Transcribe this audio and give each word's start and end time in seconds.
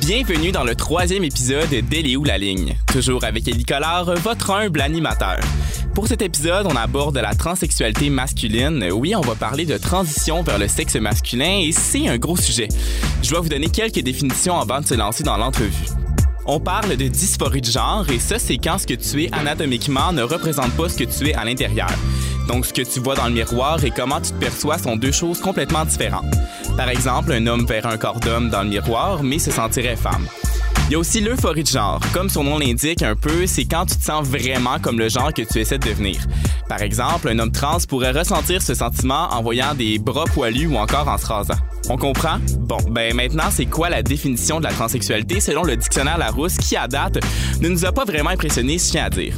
Bienvenue 0.00 0.52
dans 0.52 0.64
le 0.64 0.74
troisième 0.74 1.24
épisode 1.24 1.70
d'Elle 1.70 2.16
où 2.16 2.24
la 2.24 2.36
ligne, 2.36 2.76
toujours 2.92 3.24
avec 3.24 3.48
Élie 3.48 3.64
Collard, 3.64 4.14
votre 4.16 4.50
humble 4.50 4.80
animateur. 4.80 5.40
Pour 5.94 6.06
cet 6.06 6.22
épisode, 6.22 6.66
on 6.66 6.76
aborde 6.76 7.16
la 7.16 7.34
transsexualité 7.34 8.10
masculine. 8.10 8.90
Oui, 8.92 9.14
on 9.16 9.22
va 9.22 9.34
parler 9.34 9.64
de 9.64 9.78
transition 9.78 10.42
vers 10.42 10.58
le 10.58 10.68
sexe 10.68 10.96
masculin 10.96 11.60
et 11.62 11.72
c'est 11.72 12.08
un 12.08 12.18
gros 12.18 12.36
sujet. 12.36 12.68
Je 13.22 13.30
dois 13.30 13.40
vous 13.40 13.48
donner 13.48 13.68
quelques 13.68 14.00
définitions 14.00 14.60
avant 14.60 14.80
de 14.80 14.86
se 14.86 14.94
lancer 14.94 15.24
dans 15.24 15.38
l'entrevue. 15.38 15.86
On 16.44 16.60
parle 16.60 16.96
de 16.96 17.08
dysphorie 17.08 17.60
de 17.62 17.70
genre 17.70 18.08
et 18.10 18.18
ça, 18.18 18.38
c'est 18.38 18.58
quand 18.58 18.78
ce 18.78 18.86
que 18.86 18.94
tu 18.94 19.24
es 19.24 19.32
anatomiquement 19.32 20.12
ne 20.12 20.22
représente 20.22 20.72
pas 20.72 20.88
ce 20.88 20.96
que 20.96 21.04
tu 21.04 21.30
es 21.30 21.34
à 21.34 21.44
l'intérieur. 21.44 21.90
Donc, 22.46 22.66
ce 22.66 22.72
que 22.72 22.82
tu 22.82 23.00
vois 23.00 23.14
dans 23.14 23.26
le 23.26 23.32
miroir 23.32 23.84
et 23.84 23.90
comment 23.90 24.20
tu 24.20 24.30
te 24.30 24.38
perçois 24.38 24.78
sont 24.78 24.96
deux 24.96 25.12
choses 25.12 25.40
complètement 25.40 25.84
différentes. 25.84 26.32
Par 26.76 26.88
exemple, 26.88 27.32
un 27.32 27.46
homme 27.46 27.66
verrait 27.66 27.92
un 27.92 27.98
corps 27.98 28.20
d'homme 28.20 28.50
dans 28.50 28.62
le 28.62 28.68
miroir, 28.68 29.22
mais 29.22 29.38
se 29.38 29.50
sentirait 29.50 29.96
femme. 29.96 30.26
Il 30.88 30.92
y 30.92 30.94
a 30.94 30.98
aussi 31.00 31.20
l'euphorie 31.20 31.64
de 31.64 31.68
genre. 31.68 32.00
Comme 32.14 32.28
son 32.28 32.44
nom 32.44 32.58
l'indique 32.58 33.02
un 33.02 33.16
peu, 33.16 33.46
c'est 33.46 33.64
quand 33.64 33.86
tu 33.86 33.96
te 33.96 34.04
sens 34.04 34.24
vraiment 34.26 34.78
comme 34.80 35.00
le 35.00 35.08
genre 35.08 35.32
que 35.34 35.42
tu 35.42 35.58
essaies 35.58 35.78
de 35.78 35.88
devenir. 35.88 36.20
Par 36.68 36.80
exemple, 36.80 37.28
un 37.28 37.38
homme 37.40 37.50
trans 37.50 37.78
pourrait 37.88 38.12
ressentir 38.12 38.62
ce 38.62 38.74
sentiment 38.74 39.28
en 39.32 39.42
voyant 39.42 39.74
des 39.74 39.98
bras 39.98 40.26
poilus 40.26 40.68
ou 40.68 40.76
encore 40.76 41.08
en 41.08 41.18
se 41.18 41.26
rasant. 41.26 41.54
On 41.88 41.96
comprend? 41.96 42.38
Bon, 42.58 42.78
ben 42.90 43.14
maintenant, 43.14 43.50
c'est 43.50 43.66
quoi 43.66 43.88
la 43.88 44.02
définition 44.02 44.58
de 44.58 44.64
la 44.64 44.72
transsexualité 44.72 45.38
selon 45.38 45.62
le 45.62 45.76
dictionnaire 45.76 46.18
Larousse 46.18 46.56
qui, 46.56 46.76
à 46.76 46.88
date, 46.88 47.18
ne 47.60 47.68
nous 47.68 47.84
a 47.84 47.92
pas 47.92 48.04
vraiment 48.04 48.30
impressionnés, 48.30 48.78
je 48.78 48.90
tiens 48.90 49.04
à 49.04 49.10
dire? 49.10 49.34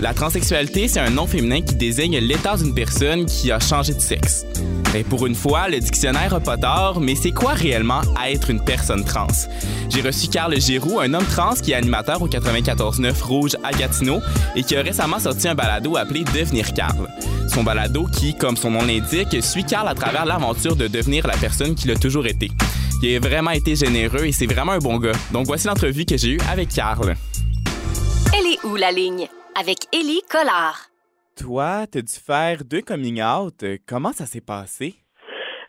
La 0.00 0.14
transsexualité, 0.14 0.86
c'est 0.86 1.00
un 1.00 1.10
nom 1.10 1.26
féminin 1.26 1.62
qui 1.62 1.74
désigne 1.74 2.18
l'état 2.18 2.56
d'une 2.56 2.74
personne 2.74 3.26
qui 3.26 3.50
a 3.50 3.58
changé 3.58 3.92
de 3.92 4.00
sexe. 4.00 4.46
Et 4.92 5.04
pour 5.04 5.26
une 5.26 5.36
fois, 5.36 5.68
le 5.68 5.78
dictionnaire 5.78 6.34
a 6.34 6.40
pas 6.40 6.56
tort, 6.56 7.00
mais 7.00 7.14
c'est 7.14 7.30
quoi 7.30 7.52
réellement 7.52 8.00
être 8.26 8.50
une 8.50 8.62
personne 8.62 9.04
trans? 9.04 9.28
J'ai 9.88 10.00
reçu 10.00 10.26
Carl 10.28 10.60
Giroux, 10.60 10.98
un 10.98 11.14
homme 11.14 11.24
trans 11.26 11.54
qui 11.54 11.72
est 11.72 11.76
animateur 11.76 12.20
au 12.20 12.28
94.9 12.28 13.22
Rouge 13.22 13.56
à 13.62 13.70
Gatineau 13.70 14.20
et 14.56 14.64
qui 14.64 14.74
a 14.76 14.82
récemment 14.82 15.20
sorti 15.20 15.46
un 15.46 15.54
balado 15.54 15.96
appelé 15.96 16.24
Devenir 16.24 16.74
Carl. 16.74 17.08
Son 17.48 17.62
balado 17.62 18.06
qui, 18.06 18.34
comme 18.36 18.56
son 18.56 18.72
nom 18.72 18.84
l'indique, 18.84 19.40
suit 19.42 19.64
Carl 19.64 19.86
à 19.86 19.94
travers 19.94 20.24
l'aventure 20.24 20.74
de 20.74 20.88
devenir 20.88 21.24
la 21.26 21.36
personne 21.36 21.76
qu'il 21.76 21.92
a 21.92 21.96
toujours 21.96 22.26
été. 22.26 22.50
Il 23.02 23.14
a 23.16 23.20
vraiment 23.20 23.52
été 23.52 23.76
généreux 23.76 24.24
et 24.24 24.32
c'est 24.32 24.46
vraiment 24.46 24.72
un 24.72 24.78
bon 24.78 24.98
gars. 24.98 25.12
Donc 25.32 25.46
voici 25.46 25.68
l'entrevue 25.68 26.04
que 26.04 26.16
j'ai 26.16 26.30
eue 26.30 26.40
avec 26.50 26.68
Carl. 26.68 27.14
Elle 28.36 28.46
est 28.46 28.64
où 28.64 28.74
la 28.74 28.90
ligne? 28.90 29.28
Avec 29.58 29.86
Élie 29.92 30.22
Collard. 30.28 30.89
Toi, 31.40 31.86
t'as 31.90 32.02
dû 32.02 32.12
faire 32.12 32.58
deux 32.64 32.82
coming 32.82 33.22
out. 33.22 33.64
Comment 33.88 34.12
ça 34.12 34.26
s'est 34.26 34.42
passé? 34.42 34.96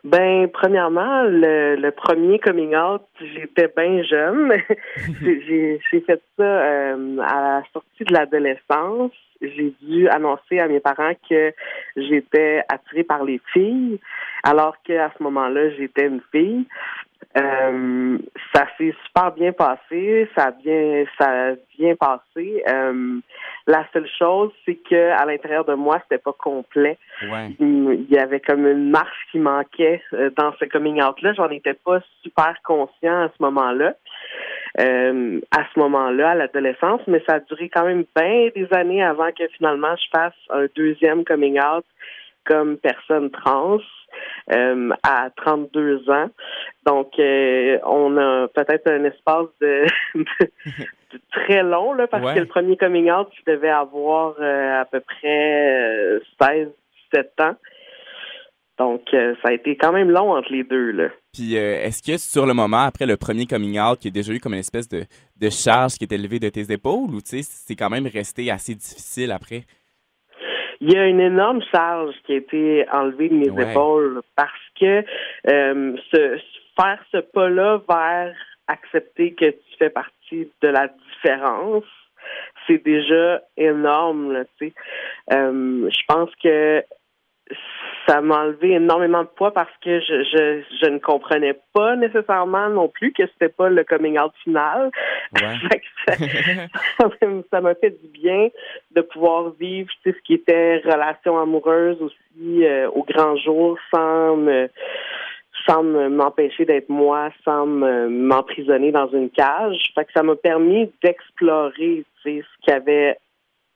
Ben, 0.04 0.50
premièrement, 0.52 1.24
le, 1.24 1.90
premier 1.92 2.40
coming 2.40 2.76
out, 2.76 3.04
j'étais 3.22 3.72
bien 3.76 4.04
jeune. 4.04 4.52
j'ai 5.22 5.80
fait 5.90 6.22
ça 6.38 6.44
euh, 6.44 7.18
à 7.20 7.42
la 7.42 7.64
sortie 7.72 8.04
de 8.04 8.14
l'adolescence. 8.14 9.14
J'ai 9.42 9.74
dû 9.82 10.10
annoncer 10.10 10.60
à 10.60 10.68
mes 10.68 10.82
parents 10.82 11.14
que 11.30 11.54
j'étais 11.96 12.64
attirée 12.68 13.04
par 13.04 13.24
les 13.24 13.40
filles, 13.54 14.00
alors 14.44 14.76
qu'à 14.84 15.12
ce 15.18 15.24
moment-là, 15.24 15.70
j'étais 15.78 16.08
une 16.08 16.22
fille. 16.34 16.68
Euh, 17.38 18.18
ça 18.54 18.66
s'est 18.78 18.94
super 19.06 19.32
bien 19.32 19.54
passé, 19.54 20.30
ça 20.36 20.48
a 20.48 20.52
bien, 20.52 21.06
ça 21.18 21.52
a 21.52 21.54
bien 21.78 21.96
passé. 21.96 22.62
Euh, 22.68 23.20
la 23.68 23.86
seule 23.94 24.10
chose, 24.20 24.52
c'est 24.66 24.76
que 24.76 25.12
à 25.12 25.26
l'intérieur 25.26 25.64
de 25.64 25.74
moi, 25.74 26.00
c'était 26.04 26.22
pas 26.22 26.34
complet. 26.34 26.98
Il 27.22 28.08
y 28.10 28.18
avait 28.18 28.42
comme 28.42 28.68
une 28.68 28.90
marche 28.90 29.28
qui 29.32 29.40
manquait 29.40 30.02
euh, 30.14 30.30
dans 30.38 30.54
ce 30.60 30.66
coming 30.66 31.02
out-là. 31.02 31.34
J'en 31.34 31.50
étais 31.50 31.74
pas 31.74 32.02
super 32.22 32.54
conscient 32.64 33.24
à 33.24 33.30
ce 33.30 33.42
moment-là. 33.44 33.96
à 34.78 35.64
ce 35.74 35.80
moment-là, 35.80 36.32
à 36.32 36.36
l'adolescence, 36.36 37.02
mais 37.08 37.24
ça 37.28 37.36
a 37.36 37.40
duré 37.40 37.70
quand 37.70 37.86
même 37.86 38.04
bien 38.16 38.50
des 38.54 38.68
années 38.72 39.04
avant 39.04 39.32
que 39.32 39.48
finalement 39.58 39.96
je 39.96 40.18
fasse 40.18 40.36
un 40.50 40.66
deuxième 40.76 41.24
coming 41.24 41.60
out 41.60 41.86
comme 42.46 42.78
personne 42.78 43.30
trans 43.30 43.80
euh, 44.52 44.90
à 45.04 45.30
32 45.36 46.10
ans. 46.10 46.30
Donc, 46.86 47.12
euh, 47.20 47.78
on 47.86 48.18
a 48.18 48.48
peut-être 48.48 48.90
un 48.90 49.04
espace 49.06 49.48
de, 49.62 49.86
très 51.32 51.64
long 51.64 51.94
là, 51.94 52.08
parce 52.08 52.34
que 52.34 52.40
le 52.40 52.48
premier 52.48 52.78
coming 52.78 53.12
out, 53.12 53.28
je 53.38 53.52
devais 53.52 53.70
avoir 53.70 54.36
euh, 54.40 54.82
à 54.82 54.86
peu 54.86 55.00
près 55.00 56.20
16, 56.42 56.70
17 57.14 57.34
ans. 57.42 57.56
Donc, 58.78 59.02
ça 59.12 59.50
a 59.50 59.52
été 59.52 59.78
quand 59.78 59.92
même 59.92 60.10
long 60.10 60.32
entre 60.32 60.52
les 60.52 60.64
deux. 60.64 60.92
Là. 60.92 61.10
Puis, 61.34 61.54
est-ce 61.54 62.02
que 62.02 62.18
sur 62.18 62.48
le 62.48 62.56
moment, 62.56 62.80
après 62.80 63.06
le 63.06 63.16
premier 63.16 63.46
coming 63.46 63.80
out, 63.80 64.00
qui 64.00 64.08
a 64.08 64.12
déjà 64.12 64.34
eu 64.34 64.40
comme 64.40 64.54
une 64.54 64.60
espèce 64.60 64.90
de, 64.90 65.04
de 65.40 65.50
charge 65.52 65.94
qui 65.94 66.06
est 66.06 66.12
élevée 66.12 66.40
de 66.40 66.50
tes 66.50 66.72
épaules, 66.72 67.14
ou 67.14 67.22
tu 67.22 67.44
sais, 67.44 67.44
c'est 67.44 67.76
quand 67.76 67.92
même 67.92 68.08
resté 68.08 68.50
assez 68.50 68.74
difficile 68.74 69.32
après? 69.32 69.66
Il 70.82 70.92
y 70.92 70.98
a 70.98 71.08
une 71.08 71.20
énorme 71.20 71.62
charge 71.72 72.16
qui 72.26 72.34
a 72.34 72.38
été 72.38 72.86
enlevée 72.92 73.30
de 73.30 73.36
mes 73.36 73.70
épaules 73.70 74.22
parce 74.36 74.52
que 74.80 75.06
euh, 75.48 75.96
ce, 76.12 76.40
faire 76.76 77.00
ce 77.12 77.18
pas-là 77.18 77.82
vers 77.88 78.36
accepter 78.68 79.34
que 79.34 79.52
tu 79.52 79.78
fais 79.78 79.92
partie 79.92 80.50
de 80.62 80.68
la 80.68 80.88
différence, 80.88 81.86
c'est 82.66 82.84
déjà 82.84 83.42
énorme. 83.58 84.44
tu 84.58 84.68
sais. 84.68 84.74
Euh, 85.34 85.88
je 85.90 86.02
pense 86.08 86.30
que 86.44 86.84
ça 88.12 88.20
m'a 88.20 88.42
enlevé 88.42 88.72
énormément 88.72 89.22
de 89.22 89.28
poids 89.28 89.54
parce 89.54 89.72
que 89.82 90.02
je, 90.02 90.24
je, 90.24 90.64
je, 90.82 90.90
ne 90.90 90.98
comprenais 90.98 91.58
pas 91.74 91.96
nécessairement 91.96 92.68
non 92.70 92.90
plus 92.90 93.14
que 93.14 93.24
c'était 93.28 93.48
pas 93.48 93.70
le 93.70 93.86
coming 93.86 94.20
out 94.20 94.34
final. 94.44 94.92
ça 97.52 97.62
m'a 97.62 97.76
fait 97.76 97.92
du 97.92 98.08
bien 98.10 98.50
de 98.96 99.02
pouvoir 99.02 99.52
vivre 99.52 99.90
ce 100.04 100.10
qui 100.26 100.34
était 100.34 100.82
relation 100.84 101.40
amoureuse 101.40 102.02
aussi 102.02 102.66
euh, 102.66 102.90
au 102.90 103.04
grand 103.04 103.38
jour 103.38 103.78
sans 103.94 104.36
me 104.36 104.68
sans 105.68 105.84
m'empêcher 105.84 106.66
d'être 106.66 106.90
moi, 106.90 107.30
sans 107.46 107.68
m'emprisonner 107.68 108.92
dans 108.92 109.08
une 109.10 109.30
cage. 109.30 109.78
Fait 109.94 110.06
que 110.06 110.12
ça 110.12 110.24
m'a 110.24 110.36
permis 110.36 110.92
d'explorer 111.04 112.04
ce 112.24 112.30
qu'il 112.30 112.44
y 112.68 112.72
avait 112.72 113.16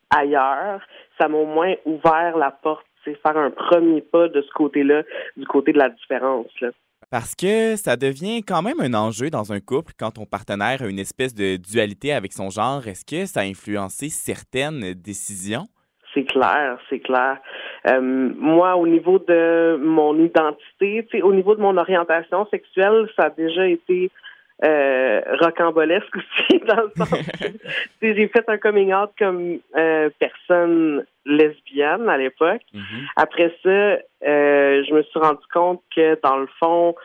ailleurs. 0.10 0.82
Ça 1.20 1.28
m'a 1.28 1.38
au 1.38 1.46
moins 1.46 1.76
ouvert 1.86 2.38
la 2.38 2.50
porte 2.50 2.88
faire 3.14 3.38
un 3.38 3.52
premier 3.52 4.02
pas 4.02 4.28
de 4.28 4.42
ce 4.42 4.52
côté-là, 4.54 5.04
du 5.38 5.46
côté 5.46 5.74
de 5.74 5.78
la 5.78 5.90
différence. 5.90 6.48
Parce 7.12 7.36
que 7.36 7.76
ça 7.76 7.96
devient 7.96 8.42
quand 8.44 8.62
même 8.62 8.80
un 8.80 8.94
enjeu 8.94 9.30
dans 9.30 9.54
un 9.54 9.60
couple 9.60 9.94
quand 9.98 10.12
ton 10.12 10.26
partenaire 10.26 10.82
a 10.82 10.88
une 10.88 11.00
espèce 11.00 11.34
de 11.34 11.58
dualité 11.58 12.14
avec 12.14 12.34
son 12.34 12.50
genre. 12.50 12.88
Est-ce 12.88 13.06
que 13.06 13.26
ça 13.26 13.42
a 13.42 13.44
influencé 13.44 14.10
certaines 14.10 14.94
décisions? 14.94 15.68
C'est 16.14 16.24
clair, 16.24 16.80
c'est 16.90 17.00
clair. 17.00 17.38
Euh, 17.90 18.00
moi, 18.02 18.78
au 18.78 18.88
niveau 18.88 19.20
de 19.20 19.78
mon 19.84 20.18
identité, 20.18 21.06
au 21.22 21.34
niveau 21.34 21.56
de 21.56 21.62
mon 21.62 21.78
orientation 21.78 22.48
sexuelle, 22.48 23.08
ça 23.18 23.26
a 23.26 23.30
déjà 23.30 23.68
été 23.68 24.10
euh, 24.64 25.22
rocambolesque 25.42 26.16
aussi, 26.16 26.60
dans 26.68 26.84
le 26.84 26.92
sens 26.96 27.14
j'ai 28.02 28.28
fait 28.28 28.44
un 28.48 28.58
coming 28.58 28.94
out 28.94 29.12
comme 29.20 29.60
euh, 29.76 30.10
personne 30.18 31.06
lesbienne 31.26 32.08
à 32.08 32.18
l'époque. 32.18 32.62
Mm-hmm. 32.74 33.06
Après 33.18 33.54
ça, 33.64 33.70
euh, 33.70 34.84
je 34.88 34.94
me 34.94 35.04
suis 35.04 35.20
rendu 35.20 35.46
compte 35.54 35.82
que 35.94 36.18
dans 36.24 36.38
le 36.38 36.48
fond, 36.60 36.96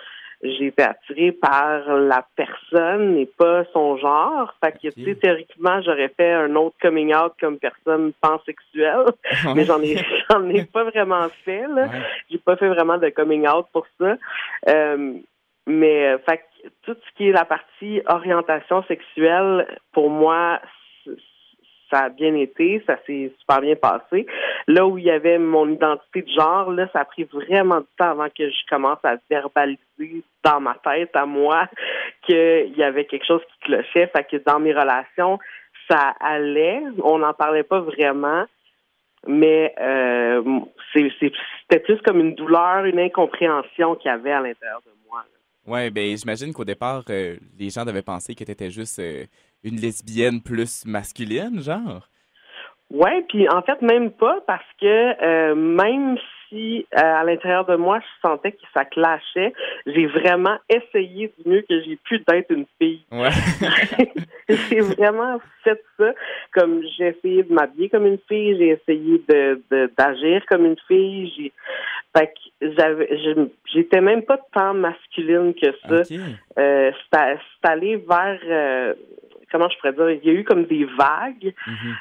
j'étais 0.42 0.82
attirée 0.82 1.32
par 1.32 1.86
la 1.96 2.24
personne 2.36 3.16
et 3.16 3.26
pas 3.26 3.64
son 3.72 3.96
genre. 3.96 4.54
Fait 4.62 4.72
que, 4.72 5.12
théoriquement, 5.14 5.82
j'aurais 5.82 6.12
fait 6.16 6.32
un 6.32 6.54
autre 6.54 6.76
coming 6.80 7.14
out 7.14 7.32
comme 7.40 7.58
personne 7.58 8.12
pansexuelle, 8.20 9.06
mais 9.54 9.64
j'en 9.64 9.82
ai, 9.82 9.96
j'en 10.30 10.48
ai 10.48 10.64
pas 10.64 10.84
vraiment 10.84 11.28
fait, 11.44 11.66
là. 11.66 11.88
J'ai 12.30 12.38
pas 12.38 12.56
fait 12.56 12.68
vraiment 12.68 12.98
de 12.98 13.08
coming 13.08 13.46
out 13.48 13.66
pour 13.72 13.86
ça. 13.98 14.16
Euh, 14.68 15.14
mais, 15.66 16.16
fait 16.26 16.42
tout 16.82 16.94
ce 16.94 17.16
qui 17.16 17.28
est 17.28 17.32
la 17.32 17.44
partie 17.44 18.02
orientation 18.06 18.82
sexuelle, 18.84 19.66
pour 19.92 20.10
moi, 20.10 20.60
ça 21.90 22.04
a 22.04 22.08
bien 22.08 22.34
été, 22.34 22.82
ça 22.86 22.96
s'est 23.06 23.32
super 23.40 23.60
bien 23.60 23.76
passé. 23.76 24.26
Là 24.68 24.86
où 24.86 24.96
il 24.98 25.04
y 25.04 25.10
avait 25.10 25.38
mon 25.38 25.68
identité 25.68 26.22
de 26.22 26.30
genre, 26.30 26.70
là, 26.70 26.88
ça 26.92 27.00
a 27.00 27.04
pris 27.04 27.24
vraiment 27.24 27.80
du 27.80 27.86
temps 27.98 28.10
avant 28.10 28.28
que 28.28 28.48
je 28.48 28.66
commence 28.68 28.98
à 29.02 29.16
verbaliser 29.28 30.22
dans 30.44 30.60
ma 30.60 30.76
tête 30.84 31.14
à 31.14 31.26
moi 31.26 31.68
qu'il 32.22 32.74
y 32.76 32.82
avait 32.82 33.04
quelque 33.04 33.26
chose 33.26 33.42
qui 33.52 33.66
clochait. 33.66 34.06
Fait 34.06 34.24
que 34.24 34.36
dans 34.38 34.60
mes 34.60 34.72
relations, 34.72 35.38
ça 35.90 36.14
allait. 36.20 36.82
On 37.02 37.18
n'en 37.18 37.34
parlait 37.34 37.64
pas 37.64 37.80
vraiment. 37.80 38.44
Mais 39.26 39.74
euh, 39.78 40.60
c'était 40.94 41.80
plus 41.80 42.00
comme 42.02 42.20
une 42.20 42.34
douleur, 42.34 42.86
une 42.86 42.98
incompréhension 42.98 43.94
qu'il 43.96 44.10
y 44.10 44.14
avait 44.14 44.32
à 44.32 44.40
l'intérieur 44.40 44.80
de 44.80 44.90
moi. 44.90 44.99
Oui, 45.66 45.90
ben 45.90 46.16
j'imagine 46.16 46.52
qu'au 46.52 46.64
départ, 46.64 47.04
euh, 47.10 47.36
les 47.58 47.70
gens 47.70 47.84
devaient 47.84 48.02
penser 48.02 48.34
que 48.34 48.44
tu 48.44 48.50
étais 48.50 48.70
juste 48.70 48.98
euh, 48.98 49.24
une 49.62 49.76
lesbienne 49.76 50.40
plus 50.42 50.84
masculine, 50.86 51.60
genre. 51.60 52.08
Oui, 52.90 53.10
puis 53.28 53.48
en 53.48 53.62
fait, 53.62 53.80
même 53.82 54.10
pas, 54.10 54.40
parce 54.46 54.66
que 54.80 54.86
euh, 55.22 55.54
même 55.54 56.16
si 56.50 56.86
euh, 56.94 57.00
à 57.00 57.24
l'intérieur 57.24 57.64
de 57.64 57.76
moi, 57.76 58.00
je 58.00 58.28
sentais 58.28 58.52
que 58.52 58.58
ça 58.74 58.84
clashait, 58.84 59.54
j'ai 59.86 60.06
vraiment 60.06 60.58
essayé 60.68 61.32
du 61.38 61.48
mieux 61.48 61.62
que 61.62 61.80
j'ai 61.82 61.96
pu 61.96 62.18
d'être 62.18 62.50
une 62.50 62.66
fille. 62.78 63.02
Ouais. 63.10 63.30
j'ai 64.48 64.80
vraiment 64.80 65.40
fait 65.64 65.82
ça. 65.98 66.12
Comme 66.52 66.82
j'ai 66.96 67.08
essayé 67.08 67.44
de 67.44 67.52
m'habiller 67.52 67.88
comme 67.88 68.06
une 68.06 68.18
fille, 68.28 68.56
j'ai 68.58 68.70
essayé 68.70 69.22
de 69.28 69.62
d'agir 69.96 70.44
comme 70.50 70.66
une 70.66 70.78
fille. 70.86 71.32
J'ai 71.36 71.52
fait 72.16 72.34
que 72.34 72.72
j'avais 72.76 73.08
j'étais 73.72 74.00
même 74.00 74.22
pas 74.22 74.38
tant 74.52 74.74
masculine 74.74 75.54
que 75.54 75.72
ça. 75.88 76.00
OK. 76.00 76.18
Euh, 76.58 76.90
c'est 77.12 77.70
allé 77.70 77.96
vers 77.96 78.40
euh, 78.44 78.94
comment 79.50 79.68
je 79.68 79.76
pourrais 79.78 79.92
dire, 79.92 80.10
il 80.10 80.26
y 80.26 80.36
a 80.36 80.40
eu 80.40 80.44
comme 80.44 80.64
des 80.64 80.84
vagues 80.84 81.54
Mhm. 81.66 81.96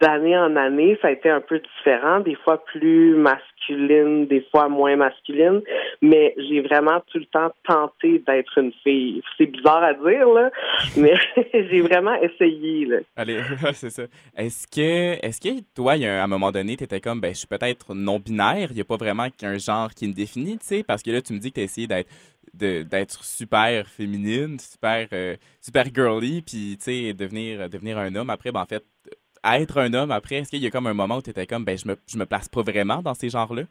D'année 0.00 0.36
en 0.36 0.56
année, 0.56 0.98
ça 1.00 1.08
a 1.08 1.10
été 1.12 1.30
un 1.30 1.40
peu 1.40 1.60
différent, 1.60 2.20
des 2.20 2.34
fois 2.34 2.62
plus 2.64 3.14
masculine, 3.14 4.26
des 4.26 4.46
fois 4.50 4.68
moins 4.68 4.96
masculine, 4.96 5.62
mais 6.02 6.34
j'ai 6.36 6.60
vraiment 6.60 7.00
tout 7.12 7.18
le 7.18 7.26
temps 7.26 7.52
tenté 7.66 8.18
d'être 8.26 8.58
une 8.58 8.72
fille. 8.82 9.22
C'est 9.38 9.46
bizarre 9.46 9.82
à 9.82 9.94
dire, 9.94 10.28
là, 10.28 10.50
mais 10.96 11.14
j'ai 11.52 11.80
vraiment 11.80 12.14
essayé, 12.20 12.86
là. 12.86 12.98
Allez, 13.16 13.40
c'est 13.72 13.90
ça. 13.90 14.04
Est-ce 14.36 14.66
que, 14.66 15.24
est-ce 15.24 15.40
que 15.40 15.62
toi, 15.74 15.96
y 15.96 16.06
a 16.06 16.16
un, 16.16 16.20
à 16.20 16.24
un 16.24 16.28
moment 16.28 16.50
donné, 16.50 16.76
tu 16.76 16.84
étais 16.84 17.00
comme, 17.00 17.20
ben, 17.20 17.32
je 17.32 17.38
suis 17.38 17.46
peut-être 17.46 17.94
non-binaire, 17.94 18.68
il 18.70 18.74
n'y 18.74 18.80
a 18.80 18.84
pas 18.84 18.96
vraiment 18.96 19.28
qu'un 19.30 19.58
genre 19.58 19.90
qui 19.90 20.08
me 20.08 20.12
définit, 20.12 20.58
tu 20.58 20.66
sais, 20.66 20.82
parce 20.82 21.02
que 21.02 21.10
là, 21.10 21.22
tu 21.22 21.32
me 21.32 21.38
dis 21.38 21.50
que 21.50 21.54
tu 21.56 21.60
as 21.60 21.64
essayé 21.64 21.86
d'être 21.86 22.10
de- 22.52 22.82
d'être 22.82 23.24
super 23.24 23.88
féminine, 23.88 24.58
super 24.60 25.08
euh, 25.12 25.34
super 25.60 25.86
girly, 25.92 26.42
puis 26.42 26.76
tu 26.78 26.84
sais 26.84 27.12
devenir 27.12 27.68
devenir 27.68 27.98
un 27.98 28.14
homme 28.14 28.30
après, 28.30 28.52
ben 28.52 28.60
en 28.60 28.66
fait 28.66 28.84
être 29.44 29.78
un 29.78 29.92
homme 29.94 30.10
après, 30.10 30.36
est-ce 30.36 30.50
qu'il 30.50 30.62
y 30.62 30.66
a 30.66 30.70
comme 30.70 30.86
un 30.86 30.94
moment 30.94 31.16
où 31.16 31.22
tu 31.22 31.30
étais 31.30 31.46
comme 31.46 31.64
ben 31.64 31.76
je 31.76 31.86
me 31.88 31.96
je 32.10 32.16
me 32.18 32.24
place 32.26 32.48
pas 32.48 32.62
vraiment 32.62 33.02
dans 33.02 33.14
ces 33.14 33.28
genres-là? 33.28 33.62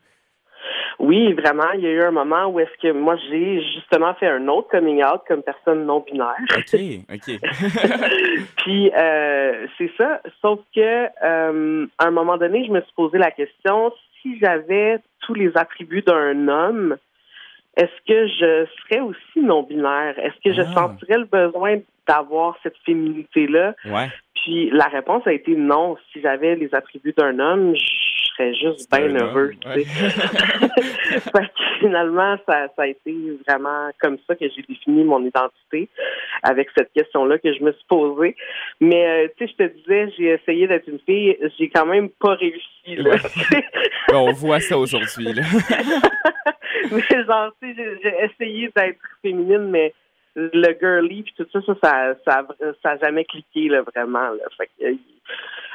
Oui, 0.99 1.33
vraiment, 1.33 1.69
il 1.75 1.81
y 1.81 1.87
a 1.87 1.91
eu 1.91 2.01
un 2.03 2.11
moment 2.11 2.45
où 2.47 2.59
est-ce 2.59 2.71
que 2.81 2.93
moi 2.93 3.17
j'ai 3.29 3.61
justement 3.73 4.13
fait 4.13 4.27
un 4.27 4.47
autre 4.47 4.69
coming 4.69 5.03
out 5.03 5.21
comme 5.27 5.41
personne 5.43 5.85
non 5.85 5.99
binaire. 5.99 6.35
OK, 6.55 6.79
OK. 7.13 7.39
Puis 8.57 8.91
euh, 8.97 9.67
c'est 9.77 9.91
ça, 9.97 10.21
sauf 10.41 10.59
que 10.73 11.07
euh, 11.25 11.87
à 11.97 12.05
un 12.07 12.11
moment 12.11 12.37
donné, 12.37 12.65
je 12.65 12.71
me 12.71 12.81
suis 12.81 12.93
posé 12.95 13.17
la 13.17 13.31
question 13.31 13.91
si 14.21 14.39
j'avais 14.39 14.99
tous 15.21 15.33
les 15.33 15.51
attributs 15.55 16.03
d'un 16.03 16.47
homme, 16.47 16.95
est-ce 17.75 18.07
que 18.07 18.27
je 18.27 18.65
serais 18.83 19.01
aussi 19.01 19.41
non 19.41 19.63
binaire? 19.63 20.17
Est-ce 20.19 20.35
que 20.43 20.53
je 20.55 20.61
Ah. 20.61 20.73
sentirais 20.73 21.17
le 21.17 21.25
besoin 21.25 21.79
d'avoir 22.07 22.55
cette 22.63 22.77
féminité 22.85 23.47
là 23.47 23.73
ouais. 23.85 24.09
Puis 24.43 24.69
la 24.71 24.85
réponse 24.85 25.25
a 25.25 25.31
été 25.31 25.55
non. 25.55 25.95
Si 26.11 26.21
j'avais 26.21 26.55
les 26.55 26.73
attributs 26.75 27.13
d'un 27.17 27.39
homme, 27.39 27.73
je 27.75 28.29
serais 28.35 28.53
juste 28.53 28.91
bien 28.91 29.15
heureux. 29.15 29.51
sais. 29.63 29.83
Fait 29.85 31.45
que 31.45 31.79
finalement, 31.79 32.35
ça, 32.45 32.67
ça 32.75 32.81
a 32.83 32.87
été 32.87 33.15
vraiment 33.47 33.89
comme 34.01 34.17
ça 34.27 34.35
que 34.35 34.45
j'ai 34.49 34.63
défini 34.67 35.05
mon 35.05 35.23
identité 35.23 35.87
avec 36.41 36.69
cette 36.75 36.91
question-là 36.91 37.37
que 37.37 37.53
je 37.53 37.63
me 37.63 37.71
suis 37.71 37.85
posée. 37.87 38.35
Mais 38.81 39.07
euh, 39.07 39.27
tu 39.37 39.47
sais, 39.47 39.53
je 39.57 39.63
te 39.63 39.73
disais, 39.77 40.13
j'ai 40.17 40.27
essayé 40.33 40.67
d'être 40.67 40.87
une 40.89 40.99
fille, 40.99 41.37
j'ai 41.57 41.69
quand 41.69 41.85
même 41.85 42.09
pas 42.09 42.35
réussi. 42.35 42.95
Là, 42.97 43.11
Ouais. 43.11 43.17
Ben, 44.09 44.17
on 44.17 44.33
voit 44.33 44.59
ça 44.59 44.77
aujourd'hui 44.77 45.33
mais 46.91 47.23
genre, 47.25 47.51
tu 47.61 47.73
sais, 47.73 47.97
j'ai 48.03 48.13
essayé 48.25 48.69
d'être 48.75 48.99
féminine, 49.21 49.69
mais 49.69 49.93
le 50.35 50.77
girly 50.79 51.23
puis 51.23 51.33
tout 51.37 51.45
ça, 51.53 51.59
ça, 51.65 51.75
ça, 51.83 52.15
ça, 52.25 52.39
a- 52.39 52.73
ça 52.81 52.89
a 52.91 52.97
jamais 52.97 53.25
cliqué 53.25 53.67
là, 53.69 53.81
vraiment. 53.83 54.29
Là. 54.31 54.43
Fait 54.57 54.67
que, 54.79 54.85
euh, 54.85 54.95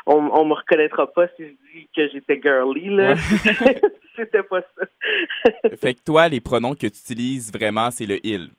on, 0.06 0.16
on 0.32 0.44
me 0.44 0.54
reconnaîtra 0.54 1.06
pas 1.12 1.28
si 1.36 1.44
je 1.44 1.50
dis 1.78 1.88
que 1.94 2.08
j'étais 2.08 2.40
girly 2.42 2.88
là. 2.94 3.14
C'était 4.16 4.42
pas 4.42 4.60
ça. 4.76 4.86
fait 5.80 5.94
que 5.94 6.00
toi 6.04 6.28
les 6.28 6.40
pronoms 6.40 6.74
que 6.74 6.80
tu 6.80 6.86
utilises 6.86 7.52
vraiment 7.52 7.90
c'est 7.90 8.06
le 8.06 8.18
il. 8.26 8.50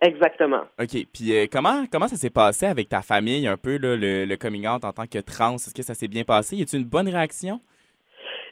Exactement. 0.00 0.62
OK. 0.80 1.06
Puis 1.12 1.32
euh, 1.36 1.46
comment 1.50 1.86
comment 1.90 2.08
ça 2.08 2.16
s'est 2.16 2.30
passé 2.30 2.66
avec 2.66 2.88
ta 2.88 3.02
famille 3.02 3.46
un 3.46 3.56
peu 3.56 3.78
là, 3.78 3.96
le, 3.96 4.24
le 4.24 4.36
coming 4.36 4.66
out 4.66 4.84
en 4.84 4.92
tant 4.92 5.06
que 5.06 5.18
trans? 5.18 5.54
Est-ce 5.56 5.74
que 5.74 5.82
ça 5.82 5.94
s'est 5.94 6.08
bien 6.08 6.24
passé? 6.24 6.56
Y 6.56 6.62
a-t-il 6.62 6.82
une 6.82 6.88
bonne 6.88 7.08
réaction? 7.08 7.60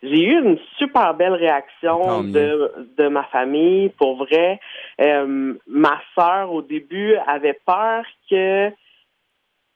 J'ai 0.02 0.25
eu 0.25 0.43
une 0.43 0.58
super 0.79 1.14
belle 1.14 1.35
réaction 1.35 2.23
de, 2.23 2.73
de 2.97 3.08
ma 3.08 3.25
famille. 3.25 3.91
Pour 3.91 4.17
vrai, 4.17 4.61
Euh, 5.00 5.55
ma 5.67 5.99
sœur, 6.14 6.52
au 6.52 6.61
début, 6.61 7.14
avait 7.26 7.58
peur 7.64 8.05
que... 8.29 8.69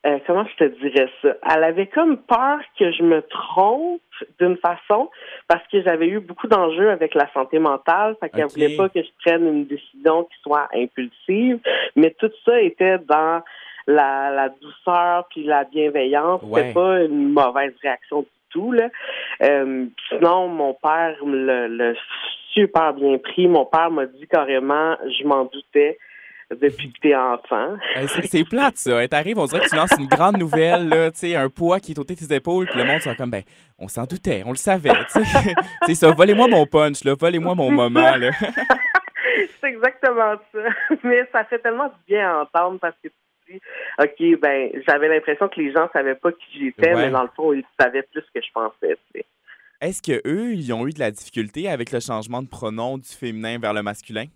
euh, 0.07 0.19
comment 0.27 0.45
je 0.45 0.57
te 0.65 0.69
dirais 0.83 1.09
ça? 1.23 1.31
Elle 1.51 1.65
avait 1.65 1.87
comme 1.87 2.19
peur 2.19 2.59
que 2.79 2.93
je 2.93 3.03
me 3.03 3.23
trompe 3.23 4.03
d'une 4.39 4.59
façon 4.59 5.11
parce 5.49 5.67
que 5.69 5.83
j'avais 5.83 6.09
eu 6.09 6.21
beaucoup 6.21 6.47
d'enjeux 6.47 6.91
avec 6.91 7.15
la 7.15 7.27
santé 7.33 7.59
mentale. 7.59 8.17
Fait 8.21 8.29
qu'elle 8.29 8.49
voulait 8.49 8.77
pas 8.77 8.91
que 8.91 9.03
je 9.03 9.13
prenne 9.25 9.47
une 9.47 9.65
décision 9.65 10.25
qui 10.25 10.37
soit 10.43 10.69
impulsive. 10.75 11.59
Mais 11.97 12.11
tout 12.21 12.31
ça 12.45 12.61
était 12.61 12.99
dans 12.99 13.43
la, 13.87 14.31
la 14.31 14.49
douceur 14.51 15.27
puis 15.31 15.45
la 15.45 15.65
bienveillance. 15.65 16.43
Ouais. 16.43 16.61
C'était 16.61 16.75
pas 16.75 17.03
une 17.03 17.33
mauvaise 17.33 17.75
réaction 17.83 18.21
du 18.21 18.29
tout, 18.55 18.73
là. 18.73 18.89
Euh, 19.43 19.87
sinon, 20.09 20.49
mon 20.49 20.73
père 20.75 21.17
l'a 21.27 21.69
l'a 21.69 21.93
super 22.55 22.95
bien 22.95 23.19
pris. 23.19 23.47
Mon 23.47 23.67
père 23.67 23.91
m'a 23.91 24.07
dit 24.07 24.27
carrément, 24.27 24.97
je 25.19 25.27
m'en 25.27 25.45
doutais 25.45 25.99
depuis 26.51 26.93
que 26.93 27.01
t'es 27.01 27.15
enfant. 27.15 27.77
C'est 28.25 28.49
plate, 28.49 28.77
ça. 28.77 29.07
T'arrives, 29.09 29.39
on 29.39 29.47
dirait 29.47 29.61
que 29.61 29.69
tu 29.69 29.77
lances 29.77 29.95
une 29.99 30.07
grande 30.07 30.39
nouvelle, 30.39 30.89
là, 30.89 31.11
un 31.37 31.49
poids 31.49 31.81
qui 31.81 31.93
est 31.93 31.99
au 31.99 32.05
de 32.05 32.15
tes 32.15 32.35
épaules, 32.35 32.67
puis 32.67 32.79
le 32.79 32.85
monde 32.85 33.01
sera 33.01 33.15
comme, 33.15 33.31
ben, 33.31 33.43
on 33.79 33.89
s'en 33.89 34.05
doutait, 34.05 34.43
on 34.47 34.51
le 34.51 34.57
savait. 34.57 34.93
C'est 35.87 35.95
ça, 35.95 36.11
volez-moi 36.13 36.49
mon 36.49 36.67
punch, 36.67 37.05
volez-moi 37.05 37.55
mon 37.55 37.71
moment, 37.71 38.17
là. 38.17 38.31
C'est 39.61 39.69
exactement 39.69 40.37
ça. 40.53 40.97
Mais 41.03 41.27
ça 41.33 41.45
fait 41.45 41.59
tellement 41.59 41.89
du 41.89 41.95
bien 42.07 42.31
à 42.31 42.43
entendre 42.43 42.79
parce 42.79 42.95
que 43.03 43.09
tu 43.09 43.15
dis, 43.49 43.61
OK, 44.01 44.41
ben, 44.41 44.71
j'avais 44.87 45.09
l'impression 45.09 45.49
que 45.49 45.61
les 45.61 45.73
gens 45.73 45.89
savaient 45.93 46.15
pas 46.15 46.33
qui 46.33 46.59
j'étais, 46.59 46.95
Ouais. 46.95 47.07
mais 47.07 47.11
dans 47.11 47.23
le 47.23 47.31
fond, 47.37 47.53
ils 47.53 47.65
savaient 47.81 48.03
plus 48.03 48.23
que 48.35 48.41
je 48.41 48.53
pensais. 48.53 48.97
Est-ce 49.81 50.01
que 50.03 50.27
eux, 50.27 50.53
ils 50.53 50.73
ont 50.73 50.87
eu 50.87 50.93
de 50.93 51.01
la 51.01 51.11
difficulté 51.11 51.69
avec 51.69 51.93
le 51.93 52.01
changement 52.01 52.43
de 52.43 52.49
pronom 52.49 52.97
du 52.97 53.09
féminin 53.09 53.59
vers 53.59 53.75
le 53.75 53.83
masculin? 53.83 54.27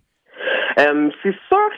Euh, 0.79 1.09
c'est 1.23 1.35
sûr 1.49 1.69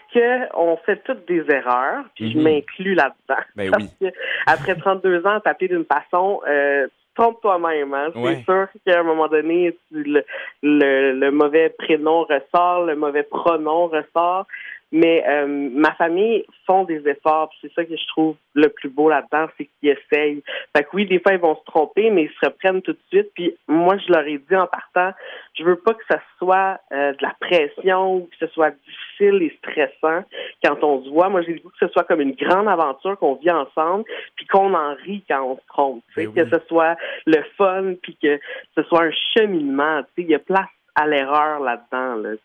qu'on 0.51 0.77
fait 0.85 1.01
toutes 1.05 1.25
des 1.27 1.43
erreurs, 1.49 2.03
puis 2.15 2.31
je 2.33 2.37
Mhm. 2.37 2.43
m'inclus 2.43 2.93
là-dedans. 2.93 3.41
Ben 3.55 3.71
Parce 3.71 3.85
oui. 3.85 4.09
que 4.09 4.13
après 4.45 4.75
32 4.75 5.25
ans, 5.25 5.39
t'appeler 5.39 5.69
d'une 5.69 5.85
façon, 5.85 6.41
euh, 6.47 6.87
trompes 7.15 7.41
toi-même. 7.41 7.93
Hein? 7.93 8.09
Ouais. 8.15 8.35
C'est 8.37 8.43
sûr 8.43 8.67
qu'à 8.85 8.99
un 8.99 9.03
moment 9.03 9.27
donné, 9.27 9.75
tu- 9.89 10.03
le, 10.03 10.23
le, 10.61 11.13
le 11.13 11.31
mauvais 11.31 11.69
prénom 11.69 12.23
ressort, 12.25 12.85
le 12.85 12.95
mauvais 12.95 13.23
pronom 13.23 13.87
ressort. 13.87 14.45
Mais 14.91 15.23
euh, 15.27 15.47
ma 15.47 15.93
famille 15.93 16.45
font 16.65 16.83
des 16.83 17.07
efforts, 17.07 17.49
c'est 17.61 17.71
ça 17.73 17.85
que 17.85 17.95
je 17.95 18.07
trouve 18.07 18.35
le 18.53 18.67
plus 18.67 18.89
beau 18.89 19.09
là-dedans, 19.09 19.47
c'est 19.57 19.69
qu'ils 19.79 19.89
essayent. 19.89 20.43
Fait 20.75 20.83
que 20.83 20.89
oui, 20.93 21.05
des 21.05 21.19
fois, 21.19 21.33
ils 21.33 21.39
vont 21.39 21.55
se 21.55 21.63
tromper, 21.63 22.09
mais 22.09 22.23
ils 22.23 22.31
se 22.41 22.45
reprennent 22.45 22.81
tout 22.81 22.91
de 22.91 22.99
suite. 23.09 23.31
Puis 23.33 23.55
moi, 23.67 23.97
je 23.97 24.11
leur 24.11 24.27
ai 24.27 24.37
dit 24.37 24.55
en 24.55 24.67
partant, 24.67 25.13
je 25.57 25.63
veux 25.63 25.77
pas 25.77 25.93
que 25.93 26.03
ça 26.09 26.19
soit 26.37 26.79
euh, 26.91 27.13
de 27.13 27.21
la 27.21 27.33
pression 27.39 28.15
ou 28.17 28.19
que 28.27 28.35
ce 28.45 28.47
soit 28.47 28.71
difficile 28.71 29.41
et 29.43 29.57
stressant 29.59 30.23
quand 30.63 30.83
on 30.83 31.03
se 31.03 31.09
voit. 31.09 31.29
Moi, 31.29 31.41
j'ai 31.43 31.53
goût 31.55 31.69
que 31.69 31.87
ce 31.87 31.91
soit 31.93 32.03
comme 32.03 32.21
une 32.21 32.35
grande 32.35 32.67
aventure 32.67 33.17
qu'on 33.17 33.35
vit 33.35 33.51
ensemble, 33.51 34.03
puis 34.35 34.45
qu'on 34.47 34.73
en 34.73 34.93
rit 34.95 35.23
quand 35.29 35.43
on 35.43 35.55
se 35.55 35.67
trompe. 35.67 36.03
tu 36.09 36.21
sais, 36.21 36.27
Ben 36.27 36.33
oui. 36.35 36.49
Que 36.49 36.57
ce 36.57 36.65
soit 36.67 36.97
le 37.25 37.43
fun, 37.57 37.93
puis 38.01 38.17
que 38.21 38.39
ce 38.75 38.83
soit 38.83 39.03
un 39.03 39.11
cheminement. 39.37 40.01
tu 40.03 40.07
sais, 40.07 40.21
Il 40.23 40.29
y 40.29 40.35
a 40.35 40.39
place 40.39 40.67
à 40.95 41.07
l'erreur 41.07 41.59
là-dedans. 41.59 42.37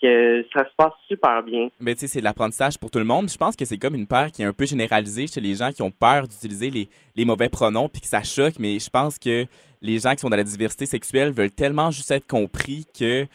Que 0.00 0.44
ça 0.52 0.64
se 0.64 0.74
passe 0.76 0.92
super 1.08 1.42
bien. 1.42 1.68
Mais 1.80 1.94
tu 1.94 2.06
c'est 2.08 2.20
l'apprentissage 2.20 2.78
pour 2.78 2.90
tout 2.90 2.98
le 2.98 3.04
monde. 3.04 3.30
Je 3.30 3.36
pense 3.36 3.56
que 3.56 3.64
c'est 3.64 3.78
comme 3.78 3.94
une 3.94 4.06
peur 4.06 4.30
qui 4.30 4.42
est 4.42 4.44
un 4.44 4.52
peu 4.52 4.66
généralisée 4.66 5.26
chez 5.26 5.40
les 5.40 5.54
gens 5.54 5.72
qui 5.72 5.82
ont 5.82 5.90
peur 5.90 6.26
d'utiliser 6.28 6.70
les, 6.70 7.24
mauvais 7.24 7.48
pronoms 7.48 7.88
puis 7.88 8.00
que 8.00 8.06
ça 8.06 8.22
choque. 8.22 8.54
Mais 8.58 8.78
je 8.78 8.90
pense 8.90 9.18
que 9.18 9.46
les 9.80 9.98
gens 9.98 10.12
qui 10.12 10.20
sont 10.20 10.30
dans 10.30 10.36
la 10.36 10.44
diversité 10.44 10.86
sexuelle 10.86 11.32
veulent 11.32 11.50
tellement 11.50 11.90
juste 11.90 12.10
être 12.10 12.26
compris 12.26 12.86
que, 12.98 13.26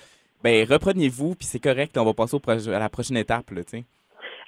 ben, 0.44 0.68
reprenez-vous 0.68 1.36
puis 1.36 1.48
c'est 1.48 1.60
correct. 1.60 1.98
On 1.98 2.06
va 2.06 2.14
passer 2.14 2.38
à 2.48 2.80
la 2.80 2.90
prochaine 2.90 3.18
étape. 3.18 3.52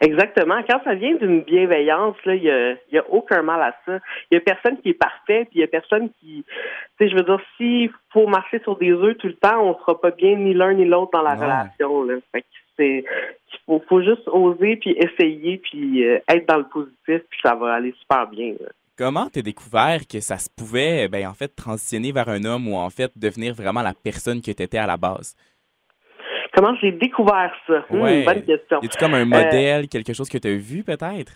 Exactement. 0.04 0.62
Quand 0.70 0.82
ça 0.84 0.96
vient 0.96 1.16
d'une 1.16 1.42
bienveillance, 1.42 2.16
là, 2.26 2.36
il 2.36 2.44
y 2.44 2.52
a, 2.52 2.72
il 2.72 2.94
y 2.94 2.98
a 2.98 3.06
aucun 3.10 3.42
mal 3.42 3.62
à 3.62 3.74
ça. 3.86 4.00
Il 4.30 4.36
y 4.36 4.38
a 4.38 4.42
personne 4.42 4.78
qui 4.82 4.90
est 4.90 4.94
parfait, 4.94 5.46
puis 5.46 5.60
il 5.60 5.62
y 5.62 5.64
a 5.64 5.68
personne 5.68 6.10
qui, 6.20 6.44
tu 6.46 7.06
sais, 7.06 7.10
je 7.10 7.16
veux 7.16 7.24
dire, 7.24 7.40
s'il 7.56 7.90
faut 8.12 8.28
marcher 8.28 8.60
sur 8.60 8.78
des 8.78 8.92
œufs 8.92 9.18
tout 9.18 9.28
le 9.28 9.36
temps, 9.36 9.62
on 9.64 9.80
sera 9.80 10.00
pas 10.00 10.12
bien 10.12 10.36
ni 10.36 10.54
l'un 10.54 10.74
ni 10.74 10.86
l'autre 10.86 11.12
dans 11.14 11.22
la 11.22 11.36
relation. 11.36 12.04
Là. 12.04 12.16
Fait 12.34 12.42
que 12.42 12.48
c'est, 12.78 13.06
il 13.54 13.60
faut, 13.66 13.82
faut 13.88 14.02
juste 14.02 14.28
oser 14.28 14.76
puis 14.76 14.92
essayer 14.92 15.58
puis 15.58 16.06
euh, 16.06 16.20
être 16.28 16.48
dans 16.48 16.58
le 16.58 16.66
positif, 16.66 17.22
puis 17.30 17.40
ça 17.42 17.56
va 17.56 17.76
aller 17.76 17.94
super 18.02 18.28
bien. 18.28 18.56
là. 18.60 18.70
Comment 18.96 19.28
t'as 19.28 19.42
découvert 19.42 20.02
que 20.08 20.20
ça 20.20 20.38
se 20.38 20.50
pouvait, 20.56 21.08
ben, 21.08 21.28
en 21.28 21.34
fait, 21.34 21.48
transitionner 21.48 22.12
vers 22.12 22.30
un 22.30 22.44
homme 22.44 22.68
ou 22.68 22.76
en 22.76 22.92
fait 22.92 23.12
devenir 23.16 23.56
vraiment 23.56 23.82
la 23.82 23.94
personne 23.94 24.40
que 24.40 24.52
t'étais 24.52 24.78
à 24.78 24.86
la 24.86 24.98
base? 24.98 25.36
Comment 26.56 26.76
j'ai 26.82 26.92
découvert 26.92 27.54
ça? 27.68 27.84
Hmm, 27.90 28.02
Ouais. 28.02 28.24
Bonne 28.26 28.44
question. 28.44 28.78
A-tu 28.80 28.98
comme 28.98 29.14
un 29.16 29.26
modèle, 29.26 29.88
quelque 29.88 30.14
chose 30.14 30.30
que 30.30 30.38
t'as 30.38 30.54
vu 30.56 30.84
peut-être? 30.84 31.34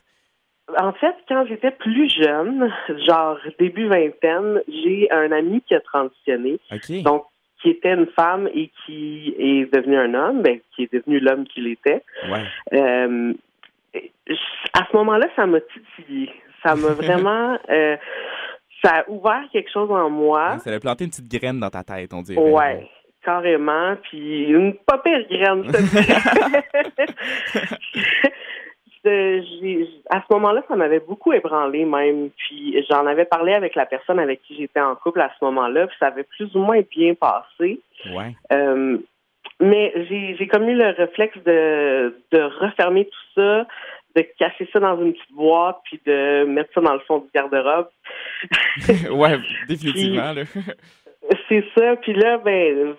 En 0.79 0.91
fait, 0.93 1.15
quand 1.29 1.45
j'étais 1.47 1.71
plus 1.71 2.09
jeune, 2.09 2.71
genre 3.07 3.37
début 3.57 3.87
vingtaine, 3.87 4.61
j'ai 4.67 5.07
un 5.11 5.31
ami 5.31 5.61
qui 5.61 5.73
a 5.75 5.79
transitionné. 5.79 6.59
OK. 6.71 7.01
Donc, 7.03 7.23
qui 7.61 7.69
était 7.69 7.93
une 7.93 8.07
femme 8.19 8.47
et 8.53 8.69
qui 8.85 9.33
est 9.39 9.73
devenu 9.73 9.97
un 9.97 10.13
homme, 10.13 10.41
ben, 10.43 10.59
qui 10.75 10.83
est 10.83 10.93
devenu 10.93 11.19
l'homme 11.19 11.45
qu'il 11.47 11.67
était. 11.67 12.03
Ouais. 12.29 12.43
Euh, 12.73 13.33
à 14.73 14.85
ce 14.91 14.95
moment-là, 14.97 15.27
ça 15.35 15.45
m'a 15.45 15.59
titillé. 15.61 16.29
Ça 16.63 16.75
m'a 16.75 16.89
vraiment. 16.93 17.57
Euh, 17.69 17.95
ça 18.83 18.97
a 18.99 19.09
ouvert 19.09 19.41
quelque 19.51 19.71
chose 19.71 19.89
en 19.89 20.09
moi. 20.09 20.59
Ça 20.59 20.71
a 20.71 20.79
planté 20.79 21.05
une 21.05 21.09
petite 21.09 21.31
graine 21.31 21.59
dans 21.59 21.69
ta 21.69 21.83
tête, 21.83 22.13
on 22.13 22.21
dirait. 22.21 22.39
Ouais, 22.39 22.87
carrément. 23.27 23.95
Puis 24.03 24.45
une 24.45 24.73
pas 24.73 24.99
pire 24.99 25.27
graine, 25.29 25.63
ça 29.03 29.09
à 30.09 30.21
ce 30.21 30.33
moment-là, 30.33 30.63
ça 30.67 30.75
m'avait 30.75 30.99
beaucoup 30.99 31.33
ébranlé 31.33 31.85
même. 31.85 32.29
Puis 32.37 32.83
j'en 32.89 33.05
avais 33.05 33.25
parlé 33.25 33.53
avec 33.53 33.75
la 33.75 33.85
personne 33.85 34.19
avec 34.19 34.41
qui 34.43 34.55
j'étais 34.55 34.79
en 34.79 34.95
couple 34.95 35.21
à 35.21 35.31
ce 35.37 35.45
moment-là, 35.45 35.87
puis 35.87 35.95
ça 35.99 36.07
avait 36.07 36.23
plus 36.23 36.53
ou 36.55 36.59
moins 36.59 36.81
bien 36.89 37.13
passé. 37.13 37.79
Ouais. 38.13 38.35
Euh, 38.51 38.97
mais 39.59 39.93
j'ai 40.09 40.47
comme 40.47 40.69
eu 40.69 40.75
le 40.75 40.89
réflexe 40.89 41.37
de, 41.45 42.15
de 42.31 42.41
refermer 42.61 43.05
tout 43.05 43.41
ça, 43.41 43.65
de 44.15 44.21
cacher 44.37 44.69
ça 44.71 44.79
dans 44.79 45.01
une 45.01 45.13
petite 45.13 45.33
boîte, 45.33 45.77
puis 45.85 45.99
de 46.05 46.45
mettre 46.45 46.73
ça 46.73 46.81
dans 46.81 46.93
le 46.93 46.99
fond 47.01 47.19
du 47.19 47.27
garde-robe. 47.33 47.89
ouais, 49.11 49.37
définitivement. 49.67 50.33
C'est 51.49 51.65
ça. 51.77 51.95
Puis 51.97 52.13
là, 52.13 52.37
ben, 52.37 52.95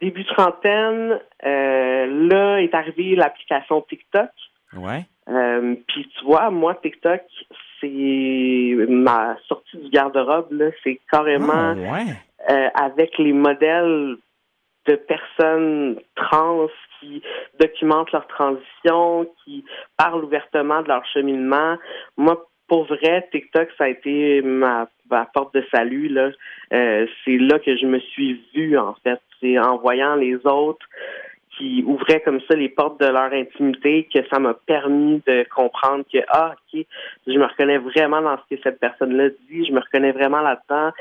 début 0.00 0.24
trentaine, 0.24 1.20
euh, 1.44 2.28
là 2.28 2.58
est 2.58 2.74
arrivée 2.74 3.14
l'application 3.16 3.82
TikTok. 3.82 4.30
Ouais. 4.76 5.04
Euh, 5.28 5.76
puis 5.86 6.08
tu 6.18 6.24
vois, 6.24 6.50
moi, 6.50 6.74
TikTok, 6.76 7.22
c'est 7.80 8.74
ma 8.88 9.36
sortie 9.46 9.76
du 9.76 9.90
garde-robe, 9.90 10.70
c'est 10.82 11.00
carrément 11.10 11.74
ah, 11.76 12.50
euh, 12.50 12.68
avec 12.74 13.18
les 13.18 13.32
modèles 13.32 14.16
de 14.86 14.96
personnes 14.96 16.00
trans 16.16 16.66
qui 16.98 17.22
documentent 17.60 18.10
leur 18.12 18.26
transition, 18.26 19.28
qui 19.44 19.64
parlent 19.96 20.24
ouvertement 20.24 20.82
de 20.82 20.88
leur 20.88 21.04
cheminement. 21.06 21.76
Moi, 22.16 22.44
pour 22.72 22.86
vrai, 22.86 23.28
TikTok, 23.30 23.68
ça 23.76 23.84
a 23.84 23.88
été 23.88 24.40
ma, 24.40 24.88
porte 25.34 25.52
de 25.54 25.62
salut. 25.70 26.08
Là. 26.08 26.30
Euh, 26.72 27.06
c'est 27.22 27.36
là 27.36 27.58
que 27.58 27.76
je 27.76 27.84
me 27.84 27.98
suis 27.98 28.42
vue, 28.54 28.78
en 28.78 28.94
fait. 29.04 29.20
C'est 29.42 29.58
en 29.58 29.76
voyant 29.76 30.14
les 30.14 30.36
autres 30.46 30.86
qui 31.58 31.84
ouvraient 31.86 32.22
comme 32.22 32.40
ça 32.48 32.54
les 32.54 32.70
portes 32.70 32.98
de 32.98 33.04
leur 33.04 33.30
intimité 33.30 34.08
que 34.10 34.26
ça 34.30 34.38
m'a 34.38 34.54
permis 34.54 35.20
de 35.26 35.46
comprendre 35.54 36.02
que 36.10 36.20
ah 36.28 36.54
ok 36.54 36.86
je 37.26 37.38
me 37.38 37.44
reconnais 37.44 37.76
vraiment 37.76 38.22
dans 38.22 38.38
ce 38.38 38.56
que 38.56 38.62
cette 38.62 38.80
personne-là 38.80 39.28
dit 39.50 39.66
je 39.66 39.72
me 39.72 39.80
reconnais 39.80 40.12
vraiment 40.12 40.40
là-dedans 40.40 40.92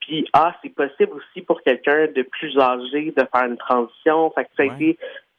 puis 0.00 0.26
ah 0.32 0.52
c'est 0.60 0.74
possible 0.74 1.12
aussi 1.12 1.42
pour 1.42 1.62
quelqu'un 1.62 2.08
de 2.08 2.22
plus 2.22 2.58
âgé 2.58 3.14
de 3.16 3.24
faire 3.32 3.44
une 3.46 3.56
transition 3.56 4.32
fait 4.32 4.46
que 4.46 4.50
ça 4.56 4.62
a 4.64 4.66
été 4.66 4.98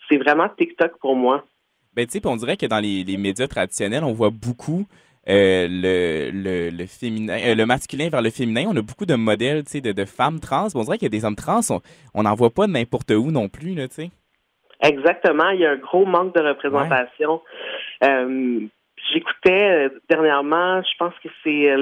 c'est 0.10 0.16
vraiment 0.16 0.48
TikTok 0.48 0.98
pour 1.00 1.18
moi 1.18 1.44
ben 1.94 2.06
tu 2.06 2.14
sais 2.14 2.26
on 2.26 2.38
dirait 2.38 2.56
que 2.56 2.66
dans 2.66 2.80
les, 2.80 3.18
médias 3.18 3.50
traditionnels 3.50 4.06
on 4.06 4.14
voit 4.14 4.32
beaucoup 4.32 4.86
euh, 5.30 5.68
le, 5.70 6.32
le, 6.32 6.70
le, 6.72 6.86
féminin, 6.88 7.38
euh, 7.46 7.54
le 7.54 7.66
masculin 7.66 8.10
vers 8.10 8.22
le 8.22 8.32
féminin. 8.32 8.66
On 8.68 8.76
a 8.76 8.82
beaucoup 8.82 9.06
de 9.06 9.16
modèles, 9.16 9.64
de, 9.64 9.92
de 9.92 10.06
femmes 10.06 10.40
trans. 10.40 10.68
on 10.74 10.84
dirait 10.84 10.98
qu'il 10.98 11.06
y 11.06 11.16
a 11.16 11.18
des 11.20 11.26
hommes 11.26 11.36
trans, 11.36 11.62
on 12.16 12.24
n'en 12.24 12.34
voit 12.34 12.50
pas 12.50 12.68
n'importe 12.68 13.12
où 13.12 13.32
non 13.32 13.48
plus, 13.48 13.76
sais. 13.90 14.10
Exactement. 14.84 15.50
Il 15.50 15.60
y 15.60 15.66
a 15.66 15.72
un 15.72 15.78
gros 15.78 16.06
manque 16.06 16.34
de 16.36 16.42
représentation. 16.42 17.42
Euh, 18.04 18.62
j'écoutais 19.14 19.90
dernièrement, 20.10 20.82
je 20.82 20.98
pense 20.98 21.14
que 21.24 21.30
c'est 21.44 21.78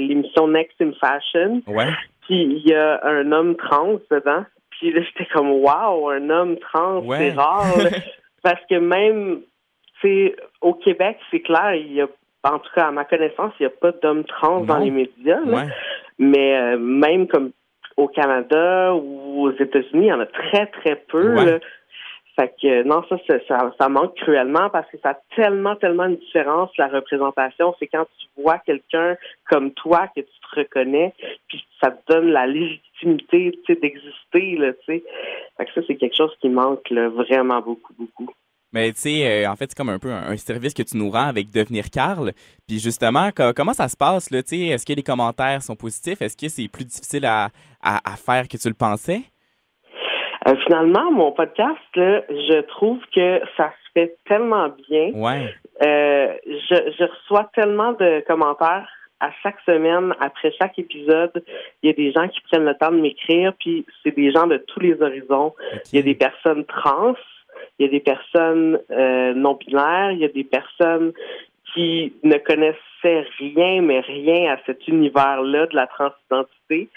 l'émission 0.00 0.48
Next 0.48 0.80
in 0.80 0.90
Fashion. 1.00 1.62
Ouais. 1.68 1.86
Puis 2.22 2.42
il 2.42 2.68
y 2.68 2.74
a 2.74 3.00
un 3.04 3.30
homme 3.30 3.56
trans 3.56 4.00
dedans. 4.10 4.44
Puis 4.70 4.92
là, 4.92 5.00
j'étais 5.02 5.30
comme 5.32 5.50
Wow, 5.50 6.08
un 6.08 6.28
homme 6.30 6.58
trans, 6.58 7.04
c'est 7.08 7.30
rare. 7.30 7.66
Parce 8.42 8.60
que 8.68 8.76
même, 8.76 9.42
tu 10.00 10.34
au 10.60 10.74
Québec, 10.74 11.18
c'est 11.30 11.40
clair, 11.40 11.74
il 11.74 11.92
y 11.92 12.00
a, 12.00 12.08
en 12.44 12.58
tout 12.58 12.70
cas, 12.74 12.88
à 12.88 12.90
ma 12.90 13.04
connaissance, 13.04 13.52
il 13.60 13.64
n'y 13.64 13.66
a 13.66 13.70
pas 13.70 13.92
d'hommes 13.92 14.24
trans 14.24 14.60
dans 14.60 14.78
les 14.78 14.90
médias. 14.90 15.40
Mais 16.18 16.76
même 16.76 17.26
comme 17.28 17.52
au 17.96 18.08
Canada 18.08 18.94
ou 18.94 19.42
aux 19.42 19.52
États-Unis, 19.52 20.06
il 20.06 20.08
y 20.08 20.12
en 20.12 20.20
a 20.20 20.26
très, 20.26 20.66
très 20.66 20.96
peu. 20.96 21.36
Fait 22.36 22.54
que 22.62 22.82
non, 22.84 23.04
ça, 23.08 23.16
ça, 23.48 23.72
ça, 23.78 23.88
manque 23.88 24.16
cruellement 24.16 24.70
parce 24.70 24.88
que 24.90 24.96
ça 25.02 25.10
a 25.10 25.18
tellement, 25.36 25.76
tellement 25.76 26.06
une 26.06 26.16
différence, 26.16 26.70
la 26.78 26.88
représentation. 26.88 27.74
C'est 27.78 27.88
quand 27.88 28.06
tu 28.18 28.42
vois 28.42 28.58
quelqu'un 28.58 29.16
comme 29.50 29.72
toi 29.72 30.08
que 30.16 30.20
tu 30.20 30.26
te 30.26 30.60
reconnais, 30.60 31.12
puis 31.48 31.62
ça 31.82 31.90
te 31.90 32.12
donne 32.12 32.30
la 32.30 32.46
légitimité 32.46 33.58
d'exister. 33.68 34.56
Là, 34.56 34.72
fait 34.86 35.02
que 35.58 35.72
ça, 35.74 35.82
c'est 35.86 35.96
quelque 35.96 36.16
chose 36.16 36.34
qui 36.40 36.48
manque 36.48 36.90
vraiment 36.90 37.60
beaucoup, 37.60 37.92
beaucoup. 37.98 38.32
Mais 38.72 38.92
tu 38.92 39.00
sais, 39.00 39.44
euh, 39.44 39.50
en 39.50 39.56
fait, 39.56 39.66
c'est 39.68 39.76
comme 39.76 39.88
un 39.88 39.98
peu 39.98 40.12
un, 40.12 40.36
service 40.36 40.74
que 40.74 40.82
tu 40.82 40.96
nous 40.96 41.10
rends 41.10 41.26
avec 41.26 41.50
Devenir 41.50 41.90
Carl. 41.90 42.32
Puis 42.68 42.78
justement, 42.78 43.30
comment 43.56 43.72
ça 43.72 43.88
se 43.88 43.96
passe? 43.96 44.30
là 44.30 44.38
Est-ce 44.38 44.86
que 44.86 44.92
les 44.92 45.02
commentaires 45.02 45.62
sont 45.62 45.76
positifs? 45.76 46.22
Est-ce 46.22 46.36
que 46.36 46.48
c'est 46.48 46.68
plus 46.68 46.84
difficile 46.84 47.26
à, 47.26 47.48
à 47.82 48.16
faire 48.16 48.46
que 48.48 48.56
tu 48.56 48.68
le 48.68 48.74
pensais? 48.74 49.22
Euh, 50.48 50.54
finalement, 50.64 51.12
mon 51.12 51.32
podcast, 51.32 51.78
je 51.94 52.60
trouve 52.62 52.98
que 53.14 53.40
ça 53.56 53.72
se 53.84 53.90
fait 53.92 54.16
tellement 54.26 54.70
bien. 54.88 55.10
Ouais. 55.14 55.54
Euh, 55.82 56.34
je, 56.46 56.92
je 56.98 57.04
reçois 57.04 57.50
tellement 57.54 57.92
de 57.92 58.24
commentaires 58.26 58.88
à 59.20 59.30
chaque 59.42 59.60
semaine, 59.66 60.14
après 60.20 60.50
chaque 60.58 60.78
épisode, 60.78 61.44
il 61.82 61.88
y 61.88 61.90
a 61.90 61.92
des 61.92 62.10
gens 62.10 62.26
qui 62.28 62.40
prennent 62.50 62.64
le 62.64 62.74
temps 62.74 62.90
de 62.90 63.00
m'écrire, 63.00 63.52
puis 63.60 63.84
c'est 64.02 64.16
des 64.16 64.32
gens 64.32 64.46
de 64.46 64.56
tous 64.56 64.80
les 64.80 65.00
horizons. 65.02 65.54
Il 65.92 65.96
y 65.96 65.98
a 65.98 66.02
des 66.02 66.14
personnes 66.14 66.64
trans, 66.64 67.14
il 67.80 67.86
y 67.86 67.88
a 67.88 67.90
des 67.90 68.00
personnes 68.00 68.78
euh, 68.90 69.32
non 69.32 69.54
binaires, 69.54 70.12
il 70.12 70.18
y 70.18 70.24
a 70.26 70.28
des 70.28 70.44
personnes 70.44 71.12
qui 71.72 72.12
ne 72.22 72.36
connaissaient 72.36 73.26
rien, 73.38 73.80
mais 73.80 74.00
rien 74.00 74.52
à 74.52 74.58
cet 74.66 74.86
univers-là 74.86 75.66
de 75.66 75.74
la 75.74 75.86
transidentité. 75.86 76.88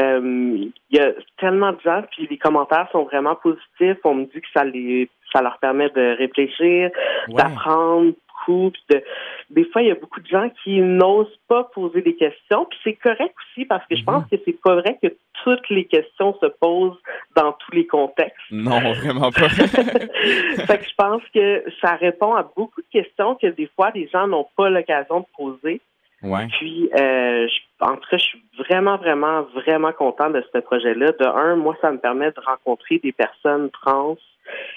Euh, 0.00 0.68
il 0.90 0.96
y 0.96 1.00
a 1.00 1.12
tellement 1.38 1.72
de 1.72 1.80
gens, 1.80 2.02
puis 2.10 2.26
les 2.28 2.36
commentaires 2.36 2.88
sont 2.92 3.04
vraiment 3.04 3.36
positifs. 3.36 3.98
On 4.04 4.14
me 4.14 4.24
dit 4.24 4.40
que 4.40 4.48
ça 4.52 4.64
les 4.64 5.08
ça 5.32 5.42
leur 5.42 5.58
permet 5.58 5.90
de 5.90 6.16
réfléchir, 6.16 6.90
d'apprendre 7.28 8.12
beaucoup. 8.46 8.72
des 9.50 9.64
fois, 9.66 9.82
il 9.82 9.88
y 9.88 9.90
a 9.90 9.94
beaucoup 9.94 10.20
de 10.20 10.26
gens 10.26 10.50
qui 10.62 10.80
n'osent 10.80 11.38
pas 11.48 11.64
poser 11.64 12.02
des 12.02 12.14
questions. 12.14 12.66
Puis 12.66 12.78
c'est 12.84 12.94
correct 12.94 13.34
aussi 13.50 13.64
parce 13.64 13.86
que 13.86 13.96
je 13.96 14.04
pense 14.04 14.24
mhm. 14.24 14.28
que 14.30 14.36
c'est 14.44 14.60
pas 14.60 14.76
vrai 14.76 14.98
que 15.02 15.08
toutes 15.44 15.68
les 15.70 15.84
questions 15.84 16.34
se 16.40 16.46
posent 16.46 16.98
dans 17.36 17.52
tous 17.52 17.72
les 17.72 17.86
contextes. 17.86 18.36
Non, 18.50 18.80
vraiment 18.92 19.30
pas. 19.30 19.48
fait 19.48 20.78
que 20.78 20.84
je 20.84 20.94
pense 20.96 21.22
que 21.34 21.64
ça 21.80 21.94
répond 21.94 22.34
à 22.34 22.42
beaucoup 22.56 22.82
de 22.82 22.88
questions 22.90 23.34
que 23.36 23.46
des 23.48 23.68
fois 23.76 23.90
les 23.94 24.08
gens 24.08 24.26
n'ont 24.26 24.48
pas 24.56 24.70
l'occasion 24.70 25.20
de 25.20 25.26
poser. 25.36 25.80
Ouais. 26.20 26.48
Puis, 26.58 26.90
euh, 26.98 27.46
je, 27.46 27.84
en 27.84 27.94
tout 27.94 28.10
cas, 28.10 28.16
je 28.16 28.24
suis 28.24 28.42
vraiment, 28.58 28.96
vraiment, 28.96 29.42
vraiment 29.54 29.92
content 29.92 30.30
de 30.30 30.42
ce 30.52 30.58
projet-là. 30.58 31.12
De 31.12 31.24
un, 31.24 31.54
moi, 31.54 31.76
ça 31.80 31.92
me 31.92 31.98
permet 31.98 32.32
de 32.32 32.40
rencontrer 32.44 32.98
des 32.98 33.12
personnes 33.12 33.70
trans 33.70 34.16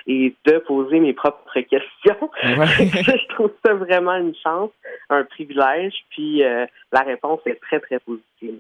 et 0.08 0.36
de 0.46 0.58
poser 0.60 1.00
mes 1.00 1.14
propres 1.14 1.60
questions. 1.62 2.30
je 2.44 3.28
trouve 3.36 3.52
ça 3.66 3.74
vraiment 3.74 4.16
une 4.16 4.36
chance, 4.36 4.72
un 5.10 5.24
privilège. 5.24 5.94
Puis, 6.10 6.44
euh, 6.44 6.66
la 6.92 7.02
réponse 7.02 7.40
est 7.46 7.60
très, 7.62 7.80
très 7.80 8.00
positive. 8.00 8.60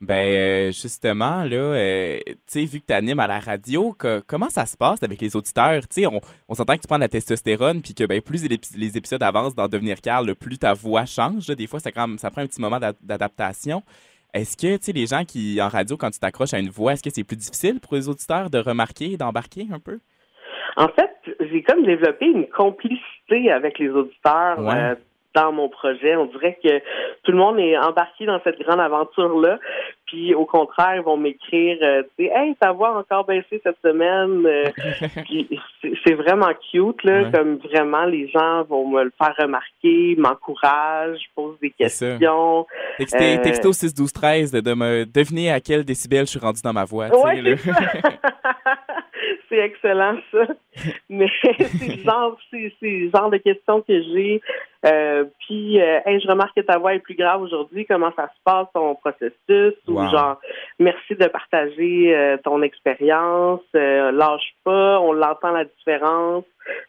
Ben 0.00 0.14
euh, 0.14 0.72
justement, 0.72 1.44
là, 1.44 1.56
euh, 1.56 2.18
tu 2.26 2.34
sais, 2.46 2.64
vu 2.64 2.80
que 2.80 2.86
tu 2.86 2.92
animes 2.92 3.20
à 3.20 3.26
la 3.26 3.38
radio, 3.38 3.96
comment 4.26 4.50
ça 4.50 4.66
se 4.66 4.76
passe 4.76 5.02
avec 5.02 5.20
les 5.20 5.34
auditeurs? 5.34 5.80
Tu 5.88 6.02
sais, 6.02 6.06
on, 6.06 6.20
on 6.48 6.54
s'entend 6.54 6.74
que 6.76 6.82
tu 6.82 6.88
prends 6.88 6.96
de 6.96 7.02
la 7.02 7.08
testostérone, 7.08 7.80
puis 7.80 7.94
que 7.94 8.04
ben, 8.04 8.20
plus 8.20 8.44
les, 8.44 8.96
épisodes 8.96 9.22
avancent 9.22 9.54
dans 9.54 9.68
Devenir 9.68 10.00
Carl, 10.02 10.34
plus 10.34 10.58
ta 10.58 10.74
voix 10.74 11.06
change. 11.06 11.46
Des 11.46 11.66
fois, 11.66 11.80
ça, 11.80 11.90
quand 11.90 12.18
ça 12.18 12.30
prend 12.30 12.42
un 12.42 12.46
petit 12.46 12.60
moment 12.60 12.80
d'adaptation. 13.00 13.82
Est-ce 14.34 14.56
que, 14.56 14.76
tu 14.76 14.86
sais, 14.86 14.92
les 14.92 15.06
gens 15.06 15.24
qui, 15.24 15.62
en 15.62 15.68
radio, 15.68 15.96
quand 15.96 16.10
tu 16.10 16.18
t'accroches 16.18 16.54
à 16.54 16.58
une 16.58 16.70
voix, 16.70 16.92
est-ce 16.92 17.02
que 17.02 17.10
c'est 17.10 17.24
plus 17.24 17.36
difficile 17.36 17.78
pour 17.80 17.94
les 17.94 18.08
auditeurs 18.08 18.50
de 18.50 18.58
remarquer 18.58 19.12
et 19.12 19.16
d'embarquer 19.16 19.68
un 19.72 19.78
peu? 19.78 20.00
En 20.76 20.88
fait, 20.88 21.10
j'ai 21.40 21.62
comme 21.62 21.84
développé 21.84 22.26
une 22.26 22.48
complicité 22.48 23.50
avec 23.50 23.78
les 23.78 23.90
auditeurs. 23.90 24.58
Euh, 24.60 24.94
dans 25.34 25.52
mon 25.52 25.68
projet. 25.68 26.16
On 26.16 26.26
dirait 26.26 26.58
que 26.62 26.78
tout 27.24 27.32
le 27.32 27.38
monde 27.38 27.58
est 27.58 27.76
embarqué 27.76 28.24
dans 28.26 28.40
cette 28.44 28.60
grande 28.60 28.80
aventure-là. 28.80 29.58
Puis 30.06 30.34
au 30.34 30.44
contraire, 30.44 30.96
ils 30.96 31.02
vont 31.02 31.16
m'écrire, 31.16 31.78
euh, 31.82 32.02
tu 32.16 32.26
sais, 32.26 32.32
hey, 32.32 32.54
ta 32.56 32.72
voix 32.72 32.96
encore 32.96 33.24
baissé 33.24 33.60
cette 33.62 33.78
semaine. 33.82 34.46
Euh, 34.46 34.70
c'est 36.06 36.14
vraiment 36.14 36.52
cute, 36.70 37.02
là, 37.02 37.30
comme 37.32 37.56
vraiment 37.56 38.04
les 38.04 38.28
gens 38.28 38.62
vont 38.64 38.86
me 38.88 39.04
le 39.04 39.12
faire 39.18 39.34
remarquer, 39.38 40.14
m'encouragent, 40.18 41.24
posent 41.34 41.58
des 41.60 41.70
questions. 41.70 42.66
Textez, 42.98 43.38
euh, 43.38 43.42
texto 43.42 43.72
6 43.72 43.94
12 43.94 44.12
13 44.12 44.52
de 44.52 44.74
me 44.74 45.04
deviner 45.04 45.50
à 45.50 45.58
quel 45.60 45.84
décibel 45.84 46.26
je 46.26 46.32
suis 46.32 46.38
rendu 46.38 46.60
dans 46.62 46.72
ma 46.72 46.84
voix. 46.84 47.08
c'est 49.48 49.58
excellent 49.58 50.18
ça. 50.30 50.46
Mais 51.08 51.26
c'est 51.42 51.96
le 51.96 52.02
genre, 52.02 52.38
c'est, 52.50 53.10
genre 53.10 53.30
de 53.30 53.38
questions 53.38 53.82
que 53.82 54.02
j'ai 54.02 54.40
Euh, 54.84 55.24
puis, 55.40 55.80
euh, 55.80 56.00
hey, 56.04 56.20
je 56.20 56.28
remarque 56.28 56.54
que 56.56 56.60
ta 56.60 56.78
voix 56.78 56.94
est 56.94 56.98
plus 56.98 57.14
grave 57.14 57.40
aujourd'hui. 57.40 57.86
Comment 57.86 58.12
ça 58.16 58.26
se 58.26 58.40
passe, 58.44 58.66
ton 58.74 58.94
processus? 58.96 59.74
Ou 59.88 59.98
genre, 60.10 60.38
merci 60.78 61.14
de 61.14 61.26
partager 61.26 62.14
euh, 62.14 62.36
ton 62.44 62.60
expérience. 62.62 63.62
lâche 63.72 64.54
pas, 64.64 65.00
on 65.00 65.12
l'entend 65.12 65.52
la 65.52 65.64
différence. 65.64 66.44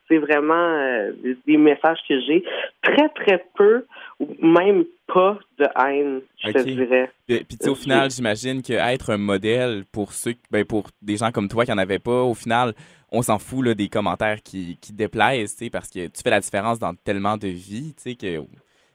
C'est 0.07 0.17
vraiment 0.17 1.09
des, 1.47 1.57
messages 1.57 1.99
que 2.07 2.19
j'ai. 2.21 2.43
Très, 2.81 3.09
très 3.09 3.45
peu, 3.55 3.85
ou 4.19 4.27
même 4.39 4.85
pas 5.07 5.37
de 5.59 5.65
haine, 5.77 6.21
je 6.43 6.51
te 6.51 6.59
dirais. 6.63 7.11
Puis, 7.27 7.69
au 7.69 7.75
final, 7.75 8.09
j'imagine 8.09 8.61
qu'être 8.61 9.09
un 9.11 9.17
modèle 9.17 9.83
pour 9.91 10.13
ceux, 10.13 10.33
ben, 10.49 10.63
pour 10.63 10.87
des 11.01 11.17
gens 11.17 11.31
comme 11.31 11.49
toi 11.49 11.65
qui 11.65 11.71
n'en 11.71 11.77
avaient 11.77 11.99
pas, 11.99 12.23
au 12.23 12.33
final, 12.33 12.73
on 13.11 13.21
s'en 13.21 13.39
fout 13.39 13.65
là, 13.65 13.73
des 13.73 13.87
commentaires 13.87 14.41
qui, 14.43 14.77
qui 14.81 14.93
déplaisent, 14.93 15.57
parce 15.71 15.89
que 15.89 16.07
tu 16.07 16.21
fais 16.23 16.29
la 16.29 16.39
différence 16.39 16.79
dans 16.79 16.93
tellement 16.93 17.37
de 17.37 17.47
vies, 17.47 17.93
que 18.19 18.43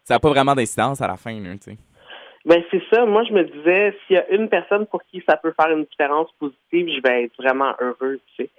ça 0.05 0.15
n'a 0.15 0.21
pas 0.21 0.31
vraiment 0.31 0.55
d'incidence 0.55 1.01
à 1.01 1.07
la 1.07 1.17
fin, 1.17 1.35
tu 1.63 1.77
Ben 2.45 2.63
c'est 2.71 2.83
ça. 2.93 3.05
Moi, 3.05 3.25
je 3.25 3.33
me 3.33 3.45
disais, 3.45 3.95
s'il 4.07 4.17
y 4.17 4.19
a 4.19 4.29
une 4.31 4.49
personne 4.49 4.87
pour 4.87 5.03
qui 5.05 5.23
ça 5.29 5.37
peut 5.37 5.53
faire 5.61 5.71
une 5.77 5.85
différence 5.85 6.29
positive, 6.39 6.89
je 6.97 7.03
vais 7.03 7.25
être 7.25 7.37
vraiment 7.39 7.75
heureux, 7.81 8.19
tu 8.37 8.45
sais. 8.45 8.51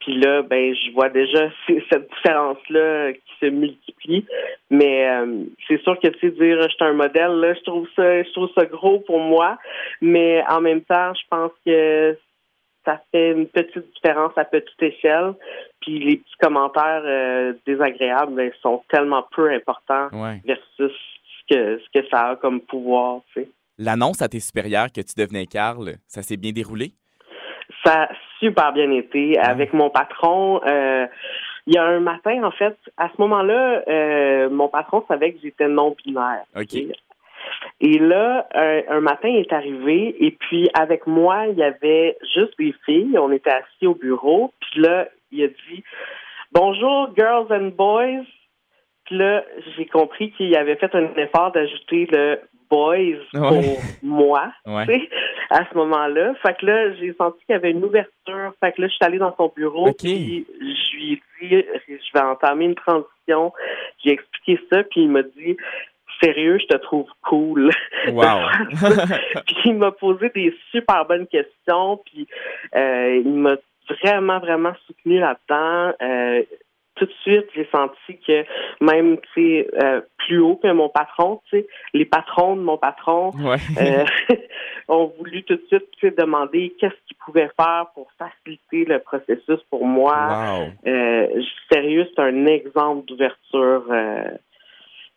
Puis 0.00 0.18
là, 0.18 0.42
ben, 0.42 0.74
je 0.74 0.92
vois 0.92 1.10
déjà 1.10 1.50
cette 1.90 2.10
différence-là 2.10 3.12
qui 3.12 3.34
se 3.40 3.46
multiplie. 3.46 4.24
Mais 4.70 5.08
euh, 5.08 5.44
c'est 5.68 5.80
sûr 5.82 5.98
que 6.00 6.08
tu 6.08 6.18
sais 6.20 6.30
dire 6.30 6.62
je 6.62 6.68
suis 6.68 6.84
un 6.84 6.94
modèle, 6.94 7.32
là, 7.32 7.54
je 7.54 7.60
trouve 7.60 7.86
ça, 7.94 8.22
je 8.22 8.32
trouve 8.32 8.48
ça 8.54 8.64
gros 8.64 9.00
pour 9.00 9.20
moi. 9.20 9.58
Mais 10.00 10.42
en 10.48 10.60
même 10.60 10.80
temps, 10.82 11.12
je 11.14 11.22
pense 11.28 11.52
que 11.64 12.16
ça 12.84 13.00
fait 13.10 13.32
une 13.32 13.46
petite 13.46 13.92
différence 13.94 14.32
à 14.36 14.44
petite 14.44 14.82
échelle. 14.82 15.34
Puis 15.80 15.98
les 15.98 16.16
petits 16.18 16.36
commentaires 16.40 17.02
euh, 17.04 17.54
désagréables 17.66 18.34
ben, 18.34 18.50
sont 18.62 18.82
tellement 18.88 19.26
peu 19.34 19.50
importants 19.50 20.08
versus 20.44 20.92
ce 21.48 21.54
que, 21.54 21.78
ce 21.78 22.00
que 22.00 22.06
ça 22.08 22.30
a 22.30 22.36
comme 22.36 22.60
pouvoir. 22.60 23.20
Tu 23.32 23.42
sais. 23.42 23.48
L'annonce 23.78 24.20
à 24.22 24.28
tes 24.28 24.40
supérieurs 24.40 24.92
que 24.92 25.00
tu 25.00 25.14
devenais 25.16 25.46
Carl, 25.46 25.94
ça 26.06 26.22
s'est 26.22 26.36
bien 26.36 26.52
déroulé? 26.52 26.92
Ça 27.84 28.04
a 28.04 28.08
super 28.38 28.72
bien 28.72 28.90
été. 28.90 29.38
Avec 29.38 29.72
mon 29.72 29.88
patron, 29.88 30.60
euh, 30.66 31.06
il 31.66 31.74
y 31.74 31.78
a 31.78 31.84
un 31.84 32.00
matin, 32.00 32.42
en 32.42 32.50
fait, 32.50 32.76
à 32.96 33.08
ce 33.08 33.20
moment-là, 33.20 33.82
euh, 33.88 34.50
mon 34.50 34.68
patron 34.68 35.04
savait 35.08 35.32
que 35.32 35.38
j'étais 35.42 35.68
non-binaire. 35.68 36.44
OK. 36.56 36.74
Et 36.74 36.92
là, 37.80 38.46
un, 38.54 39.00
matin, 39.00 39.28
il 39.28 39.40
est 39.40 39.52
arrivé 39.52 40.14
et 40.18 40.32
puis 40.32 40.68
avec 40.74 41.06
moi, 41.06 41.46
il 41.48 41.58
y 41.58 41.62
avait 41.62 42.16
juste 42.34 42.58
des 42.58 42.74
filles. 42.84 43.18
On 43.18 43.32
était 43.32 43.50
assis 43.50 43.86
au 43.86 43.94
bureau. 43.94 44.52
Puis 44.60 44.80
là, 44.80 45.08
il 45.30 45.44
a 45.44 45.48
dit 45.48 45.82
Bonjour, 46.52 47.10
girls 47.16 47.46
and 47.50 47.70
boys. 47.76 48.24
Puis 49.04 49.16
là, 49.16 49.44
j'ai 49.76 49.86
compris 49.86 50.32
qu'il 50.32 50.54
avait 50.56 50.76
fait 50.76 50.94
un 50.94 51.14
effort 51.16 51.52
d'ajouter 51.52 52.06
le 52.10 52.40
boys 52.70 53.18
pour 53.32 53.62
moi, 54.02 54.52
à 55.50 55.64
ce 55.68 55.76
moment-là. 55.76 56.34
Fait 56.42 56.56
que 56.58 56.66
là, 56.66 56.94
j'ai 56.94 57.12
senti 57.14 57.44
qu'il 57.44 57.54
y 57.54 57.56
avait 57.56 57.72
une 57.72 57.84
ouverture. 57.84 58.54
Fait 58.60 58.72
que 58.72 58.82
là, 58.82 58.88
je 58.88 58.92
suis 58.92 59.04
allée 59.04 59.18
dans 59.18 59.34
son 59.36 59.52
bureau, 59.54 59.92
puis 59.92 60.46
je 60.60 60.96
lui 60.96 61.12
ai 61.12 61.16
dit, 61.40 61.66
je 61.88 62.12
vais 62.14 62.24
entamer 62.24 62.66
une 62.66 62.76
transition. 62.76 63.52
J'ai 64.04 64.12
expliqué 64.12 64.60
ça, 64.72 64.84
puis 64.84 65.02
il 65.02 65.10
m'a 65.10 65.22
dit, 65.22 65.56
sérieux, 66.22 66.58
je 66.58 66.66
te 66.66 66.76
trouve 66.76 67.06
cool. 67.22 67.70
Wow. 68.08 68.40
puis 69.46 69.56
il 69.64 69.74
m'a 69.74 69.92
posé 69.92 70.30
des 70.34 70.54
super 70.70 71.04
bonnes 71.06 71.26
questions, 71.26 72.00
puis 72.04 72.26
euh, 72.74 73.22
il 73.24 73.34
m'a 73.34 73.56
vraiment, 73.88 74.38
vraiment 74.38 74.72
soutenu 74.86 75.18
là-dedans. 75.18 75.94
Euh, 76.02 76.42
tout 77.00 77.06
de 77.06 77.12
suite, 77.22 77.46
j'ai 77.54 77.66
senti 77.72 78.18
que 78.26 78.44
même 78.80 79.16
euh, 79.38 80.00
plus 80.18 80.38
haut 80.38 80.56
que 80.56 80.70
mon 80.70 80.90
patron, 80.90 81.40
les 81.94 82.04
patrons 82.04 82.56
de 82.56 82.60
mon 82.60 82.76
patron 82.76 83.30
euh, 83.80 84.04
ont 84.88 85.10
voulu 85.16 85.42
tout 85.44 85.54
de 85.54 85.64
suite 85.70 86.18
demander 86.18 86.74
qu'est-ce 86.78 86.94
qu'ils 87.06 87.16
pouvaient 87.24 87.50
faire 87.58 87.86
pour 87.94 88.08
faciliter 88.18 88.84
le 88.84 88.98
processus 88.98 89.60
pour 89.70 89.86
moi. 89.86 90.68
Euh, 90.86 91.42
sérieux, 91.72 92.06
c'est 92.14 92.22
un 92.22 92.44
exemple 92.46 93.06
d'ouverture 93.06 93.86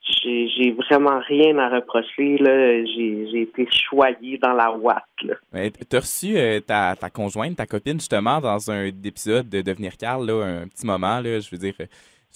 j'ai 0.03 0.71
vraiment 0.71 1.19
rien 1.27 1.57
à 1.57 1.69
reprocher. 1.69 2.37
J'ai 2.39 3.41
été 3.41 3.67
choyé 3.71 4.37
dans 4.37 4.53
la 4.53 4.71
ouate. 4.71 5.03
Tu 5.17 5.95
as 5.95 5.99
reçu 5.99 6.37
euh, 6.37 6.59
ta, 6.59 6.95
ta, 6.95 7.09
conjointe, 7.09 7.55
ta 7.55 7.65
copine, 7.65 7.99
justement, 7.99 8.39
dans 8.39 8.69
un 8.69 8.85
épisode 8.85 9.49
de 9.49 9.61
Devenir 9.61 9.97
Carl, 9.97 10.25
là, 10.25 10.43
un 10.43 10.67
petit 10.67 10.85
moment. 10.85 11.19
Là, 11.19 11.39
je 11.39 11.49
veux 11.49 11.57
dire, 11.57 11.73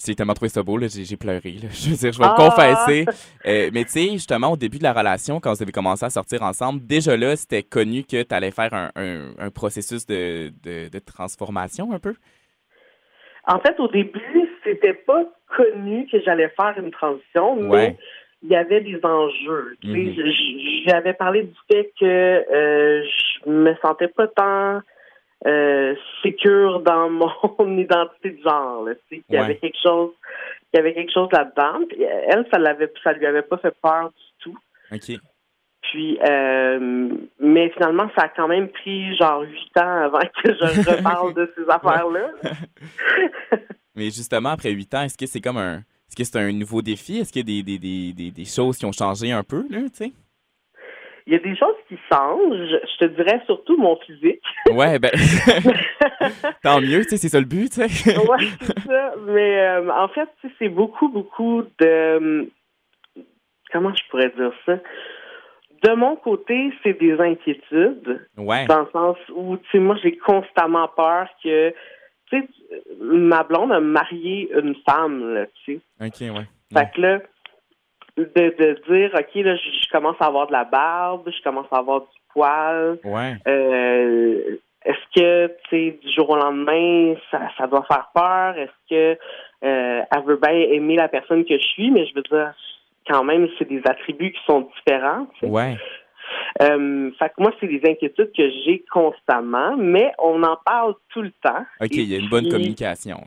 j'ai 0.04 0.14
tellement 0.14 0.34
trouvé 0.34 0.48
ça 0.48 0.62
beau, 0.62 0.78
j'ai 0.80 1.16
pleuré. 1.16 1.56
Je 1.70 1.90
veux 1.90 1.96
dire, 1.96 2.12
je 2.12 2.18
vais 2.18 2.24
me 2.24 2.30
ah! 2.30 2.36
confesser. 2.36 3.04
Euh, 3.46 3.70
mais 3.72 3.84
tu 3.84 3.90
sais, 3.90 4.08
justement, 4.12 4.52
au 4.52 4.56
début 4.56 4.78
de 4.78 4.84
la 4.84 4.92
relation, 4.92 5.40
quand 5.40 5.52
vous 5.52 5.62
avez 5.62 5.72
commencé 5.72 6.04
à 6.04 6.10
sortir 6.10 6.42
ensemble, 6.42 6.86
déjà 6.86 7.16
là, 7.16 7.34
c'était 7.34 7.64
connu 7.64 8.04
que 8.04 8.22
tu 8.22 8.34
allais 8.34 8.52
faire 8.52 8.72
un, 8.72 8.90
un, 8.94 9.50
processus 9.50 10.06
de, 10.06 10.52
de, 10.62 10.88
de 10.88 10.98
transformation 11.00 11.92
un 11.92 11.98
peu? 11.98 12.14
En 13.46 13.58
fait, 13.60 13.80
au 13.80 13.88
début, 13.88 14.47
c'était 14.68 14.94
pas 14.94 15.24
connu 15.56 16.06
que 16.10 16.20
j'allais 16.20 16.48
faire 16.50 16.74
une 16.78 16.90
transition, 16.90 17.56
mais 17.56 17.96
il 18.42 18.50
y 18.50 18.56
avait 18.56 18.80
des 18.80 19.00
enjeux. 19.02 19.76
Mhm. 19.82 20.14
J'avais 20.86 21.14
parlé 21.14 21.42
du 21.42 21.54
fait 21.70 21.92
que 21.98 22.04
euh, 22.04 23.02
je 23.04 23.50
me 23.50 23.74
sentais 23.82 24.08
pas 24.08 24.28
tant 24.28 24.80
euh, 25.46 25.94
sécure 26.22 26.80
dans 26.80 27.10
mon 27.58 27.78
identité 27.78 28.30
de 28.30 28.42
genre. 28.42 28.88
Il 29.10 29.22
y 29.30 29.36
avait 29.36 29.56
quelque 29.56 29.78
chose, 29.82 30.12
il 30.72 30.76
y 30.76 30.80
avait 30.80 30.94
quelque 30.94 31.12
chose 31.12 31.28
là-dedans. 31.32 31.80
Elle, 32.28 32.46
ça 32.50 32.58
l'avait, 32.58 32.92
ça 33.02 33.12
lui 33.12 33.26
avait 33.26 33.42
pas 33.42 33.58
fait 33.58 33.74
peur 33.82 34.10
du 34.10 34.44
tout. 34.44 34.58
Puis, 35.82 36.18
euh, 36.22 37.08
mais 37.40 37.70
finalement, 37.70 38.10
ça 38.16 38.24
a 38.24 38.28
quand 38.28 38.48
même 38.48 38.68
pris 38.68 39.16
genre 39.16 39.40
huit 39.42 39.76
ans 39.78 40.04
avant 40.04 40.20
que 40.20 40.52
je 40.52 40.90
reparle 40.90 41.34
de 41.34 41.52
ces 41.56 41.68
affaires-là. 41.68 42.30
mais 43.98 44.06
justement, 44.06 44.50
après 44.50 44.70
huit 44.70 44.92
ans, 44.94 45.02
est-ce 45.02 45.18
que 45.18 45.26
c'est 45.26 45.40
comme 45.40 45.58
un, 45.58 45.78
est-ce 45.78 46.16
que 46.16 46.24
c'est 46.24 46.38
un 46.38 46.52
nouveau 46.52 46.80
défi? 46.80 47.18
Est-ce 47.18 47.32
qu'il 47.32 47.48
y 47.48 47.60
a 47.60 47.62
des, 47.62 47.78
des, 47.78 48.12
des, 48.12 48.30
des, 48.30 48.44
choses 48.44 48.78
qui 48.78 48.86
ont 48.86 48.92
changé 48.92 49.32
un 49.32 49.42
peu, 49.42 49.64
là, 49.68 49.80
tu 49.90 50.04
sais? 50.04 50.12
Il 51.26 51.34
y 51.34 51.36
a 51.36 51.40
des 51.40 51.54
choses 51.56 51.76
qui 51.88 51.98
changent. 52.10 52.78
Je 52.98 53.04
te 53.04 53.04
dirais 53.16 53.42
surtout 53.44 53.76
mon 53.76 53.96
physique. 53.96 54.42
Ouais, 54.72 54.98
ben. 54.98 55.10
Tant 56.62 56.80
mieux, 56.80 57.02
tu 57.02 57.10
sais, 57.10 57.16
c'est 57.18 57.28
ça 57.28 57.40
le 57.40 57.46
but, 57.46 57.70
tu 57.70 57.86
sais. 57.88 58.16
ouais, 58.16 58.46
c'est 58.60 58.78
ça. 58.80 59.14
Mais 59.26 59.60
euh, 59.60 59.90
en 59.90 60.08
fait, 60.08 60.28
c'est 60.58 60.68
beaucoup, 60.68 61.08
beaucoup 61.08 61.64
de. 61.80 62.50
Comment 63.70 63.94
je 63.94 64.02
pourrais 64.10 64.30
dire 64.30 64.52
ça? 64.64 64.78
de 65.82 65.92
mon 65.92 66.16
côté, 66.16 66.72
c'est 66.82 66.98
des 66.98 67.18
inquiétudes. 67.20 68.26
Ouais. 68.36 68.66
Dans 68.66 68.80
le 68.80 68.88
sens 68.92 69.16
où, 69.34 69.56
tu 69.56 69.70
sais, 69.70 69.78
moi, 69.78 69.96
j'ai 70.02 70.16
constamment 70.16 70.88
peur 70.88 71.28
que, 71.42 71.72
tu 72.30 72.40
sais, 72.40 72.48
ma 73.00 73.42
blonde 73.42 73.72
a 73.72 73.80
marié 73.80 74.50
une 74.52 74.74
femme, 74.88 75.34
là, 75.34 75.46
tu 75.64 75.80
sais. 76.00 76.06
OK, 76.06 76.36
ouais. 76.36 76.46
Fait 76.72 76.90
que 76.94 77.00
là, 77.00 77.20
de, 78.16 78.24
de 78.26 78.80
dire, 78.88 79.10
OK, 79.14 79.34
là, 79.36 79.56
je, 79.56 79.90
commence 79.90 80.16
à 80.20 80.26
avoir 80.26 80.46
de 80.46 80.52
la 80.52 80.64
barbe, 80.64 81.28
je 81.30 81.42
commence 81.42 81.66
à 81.70 81.78
avoir 81.78 82.02
du 82.02 82.18
poil. 82.32 82.98
Ouais. 83.04 83.36
Euh, 83.46 84.58
est-ce 84.84 85.20
que, 85.20 85.46
tu 85.68 85.70
sais, 85.70 85.98
du 86.02 86.12
jour 86.14 86.30
au 86.30 86.36
lendemain, 86.36 87.14
ça, 87.30 87.48
ça 87.56 87.66
doit 87.66 87.84
faire 87.90 88.10
peur? 88.14 88.56
Est-ce 88.56 88.88
que 88.90 89.18
euh, 89.64 90.02
elle 90.10 90.24
veut 90.24 90.38
bien 90.42 90.52
aimer 90.52 90.96
la 90.96 91.08
personne 91.08 91.44
que 91.44 91.58
je 91.58 91.64
suis? 91.64 91.90
Mais 91.90 92.06
je 92.06 92.14
veux 92.14 92.22
dire, 92.22 92.54
quand 93.08 93.24
même, 93.24 93.48
c'est 93.58 93.68
des 93.68 93.82
attributs 93.86 94.32
qui 94.32 94.40
sont 94.46 94.68
différents. 94.76 95.26
Ouais. 95.42 95.76
Euh, 96.62 97.10
fait 97.18 97.28
que 97.28 97.34
moi, 97.38 97.52
c'est 97.60 97.66
des 97.66 97.80
inquiétudes 97.84 98.32
que 98.36 98.50
j'ai 98.64 98.84
constamment, 98.90 99.76
mais 99.76 100.12
on 100.18 100.42
en 100.42 100.56
parle 100.64 100.94
tout 101.10 101.22
le 101.22 101.32
temps. 101.42 101.64
OK, 101.80 101.90
il 101.92 102.10
y 102.10 102.14
a 102.14 102.18
une 102.18 102.28
bonne 102.28 102.48
communication. 102.48 103.22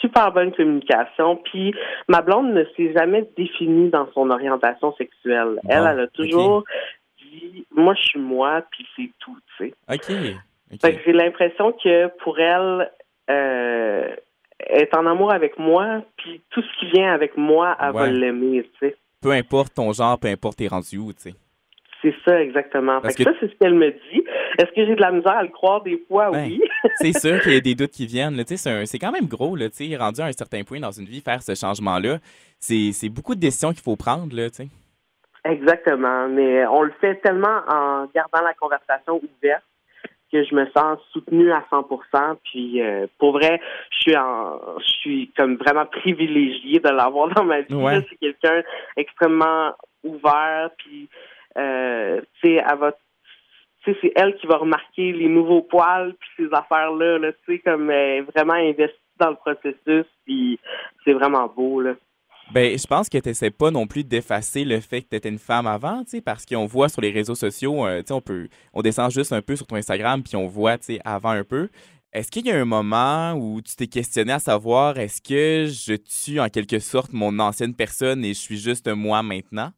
Super 0.00 0.32
bonne 0.32 0.52
communication. 0.52 1.36
Puis 1.36 1.74
ma 2.08 2.20
blonde 2.20 2.52
ne 2.52 2.64
s'est 2.76 2.92
jamais 2.92 3.28
définie 3.36 3.90
dans 3.90 4.08
son 4.12 4.30
orientation 4.30 4.94
sexuelle. 4.96 5.60
elle, 5.68 5.86
elle 5.90 6.00
a 6.00 6.06
toujours 6.08 6.64
dit 7.18 7.66
moi, 7.74 7.94
je 7.94 8.02
suis 8.02 8.20
moi, 8.20 8.62
puis 8.70 8.86
c'est 8.96 9.10
tout, 9.18 9.36
tu 9.56 9.66
sais. 9.66 9.74
OK. 9.92 10.80
Fait 10.80 10.96
que 10.96 11.02
j'ai 11.04 11.12
l'impression 11.12 11.72
que 11.72 12.08
pour 12.22 12.38
elle, 12.38 12.90
euh, 13.30 14.08
est 14.66 14.94
en 14.96 15.06
amour 15.06 15.32
avec 15.32 15.58
moi, 15.58 16.02
puis 16.16 16.40
tout 16.50 16.62
ce 16.62 16.80
qui 16.80 16.90
vient 16.92 17.12
avec 17.12 17.36
moi, 17.36 17.76
elle 17.80 17.92
va 17.92 18.06
l'aimer, 18.08 18.68
tu 18.78 18.88
sais 18.88 18.96
peu 19.24 19.32
importe 19.32 19.72
ton 19.74 19.90
genre, 19.94 20.18
peu 20.18 20.28
importe 20.28 20.58
tes 20.58 20.68
rendus 20.68 20.98
où, 20.98 21.12
tu 21.14 21.30
sais. 21.30 21.34
C'est 22.04 22.14
ça, 22.26 22.42
exactement. 22.42 23.00
Parce 23.00 23.14
que... 23.14 23.22
ça, 23.22 23.30
c'est 23.40 23.48
ce 23.48 23.54
qu'elle 23.58 23.74
me 23.74 23.90
dit. 23.90 24.24
Est-ce 24.58 24.70
que 24.72 24.86
j'ai 24.86 24.94
de 24.94 25.00
la 25.00 25.10
misère 25.10 25.32
à 25.32 25.42
le 25.42 25.48
croire 25.48 25.82
des 25.82 26.02
fois? 26.06 26.30
Ben, 26.30 26.46
oui. 26.46 26.60
c'est 26.96 27.18
sûr 27.18 27.40
qu'il 27.40 27.54
y 27.54 27.56
a 27.56 27.60
des 27.60 27.74
doutes 27.74 27.92
qui 27.92 28.06
viennent. 28.06 28.40
C'est 28.46 28.98
quand 28.98 29.12
même 29.12 29.26
gros, 29.26 29.56
là, 29.56 29.66
rendu 29.98 30.20
à 30.20 30.26
un 30.26 30.32
certain 30.32 30.62
point 30.64 30.80
dans 30.80 30.90
une 30.90 31.06
vie, 31.06 31.22
faire 31.22 31.42
ce 31.42 31.54
changement-là. 31.54 32.18
C'est 32.58 33.08
beaucoup 33.08 33.34
de 33.34 33.40
décisions 33.40 33.70
qu'il 33.70 33.82
faut 33.82 33.96
prendre. 33.96 34.36
Là. 34.36 34.48
Exactement. 35.44 36.28
Mais 36.28 36.66
on 36.66 36.82
le 36.82 36.92
fait 37.00 37.16
tellement 37.16 37.62
en 37.68 38.06
gardant 38.14 38.42
la 38.42 38.54
conversation 38.54 39.20
ouverte 39.22 39.64
que 40.30 40.42
je 40.42 40.54
me 40.54 40.66
sens 40.76 40.98
soutenue 41.12 41.52
à 41.52 41.64
100%. 41.70 42.36
Puis 42.44 42.82
euh, 42.82 43.06
pour 43.18 43.32
vrai, 43.32 43.60
je 43.90 43.98
suis 44.00 44.16
en, 44.16 44.58
je 44.78 44.92
suis 45.00 45.32
comme 45.36 45.56
vraiment 45.56 45.86
privilégiée 45.86 46.80
de 46.80 46.88
l'avoir 46.88 47.28
dans 47.28 47.44
ma 47.44 47.60
vie. 47.60 48.04
C'est 48.10 48.18
quelqu'un 48.18 48.62
extrêmement 48.96 49.74
ouvert. 50.02 50.70
Puis 50.78 51.08
euh, 51.56 52.20
tu 52.40 52.48
sais, 52.48 52.64
elle 52.66 52.92
c'est 53.84 54.12
elle 54.16 54.34
qui 54.36 54.46
va 54.46 54.56
remarquer 54.56 55.12
les 55.12 55.28
nouveaux 55.28 55.62
poils 55.62 56.14
puis 56.18 56.28
ces 56.38 56.54
affaires-là, 56.54 57.18
là, 57.18 57.32
tu 57.32 57.38
sais, 57.46 57.58
comme 57.58 57.86
vraiment 57.86 58.54
investie 58.54 58.96
dans 59.18 59.30
le 59.30 59.36
processus, 59.36 60.06
puis 60.24 60.58
c'est 61.04 61.12
vraiment 61.12 61.46
beau, 61.46 61.80
là. 61.80 61.94
Ben, 62.52 62.78
je 62.78 62.86
pense 62.86 63.08
que 63.08 63.16
tu 63.18 63.28
n'essaies 63.28 63.50
pas 63.50 63.70
non 63.70 63.86
plus 63.86 64.04
d'effacer 64.04 64.64
le 64.64 64.78
fait 64.80 65.00
que 65.02 65.08
tu 65.08 65.16
étais 65.16 65.28
une 65.28 65.38
femme 65.38 65.66
avant, 65.66 66.04
tu 66.04 66.10
sais, 66.10 66.20
parce 66.20 66.44
qu'on 66.44 66.66
voit 66.66 66.88
sur 66.88 67.00
les 67.00 67.10
réseaux 67.10 67.34
sociaux, 67.34 67.86
euh, 67.86 68.00
tu 68.00 68.08
sais, 68.08 68.14
on 68.14 68.20
peut, 68.20 68.48
on 68.74 68.82
descend 68.82 69.10
juste 69.10 69.32
un 69.32 69.40
peu 69.40 69.56
sur 69.56 69.66
ton 69.66 69.76
Instagram, 69.76 70.22
puis 70.22 70.36
on 70.36 70.46
voit, 70.46 70.76
tu 70.76 70.84
sais, 70.84 71.00
avant 71.04 71.30
un 71.30 71.44
peu. 71.44 71.68
Est-ce 72.12 72.30
qu'il 72.30 72.46
y 72.46 72.52
a 72.52 72.56
un 72.56 72.64
moment 72.64 73.32
où 73.32 73.60
tu 73.60 73.74
t'es 73.74 73.86
questionné 73.86 74.32
à 74.32 74.38
savoir, 74.38 74.98
est-ce 74.98 75.20
que 75.20 75.66
je 75.68 75.94
tue 75.96 76.38
en 76.38 76.48
quelque 76.48 76.78
sorte 76.78 77.12
mon 77.12 77.38
ancienne 77.38 77.74
personne 77.74 78.24
et 78.24 78.28
je 78.28 78.38
suis 78.38 78.58
juste 78.58 78.88
moi 78.88 79.22
maintenant? 79.22 79.70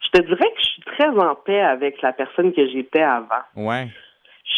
Je 0.00 0.18
te 0.18 0.24
dirais 0.24 0.38
que 0.38 0.60
je 0.60 0.64
suis 0.64 0.65
très 0.96 1.08
en 1.08 1.34
paix 1.34 1.60
avec 1.60 2.00
la 2.02 2.12
personne 2.12 2.52
que 2.52 2.66
j'étais 2.68 3.02
avant. 3.02 3.44
Ouais. 3.54 3.88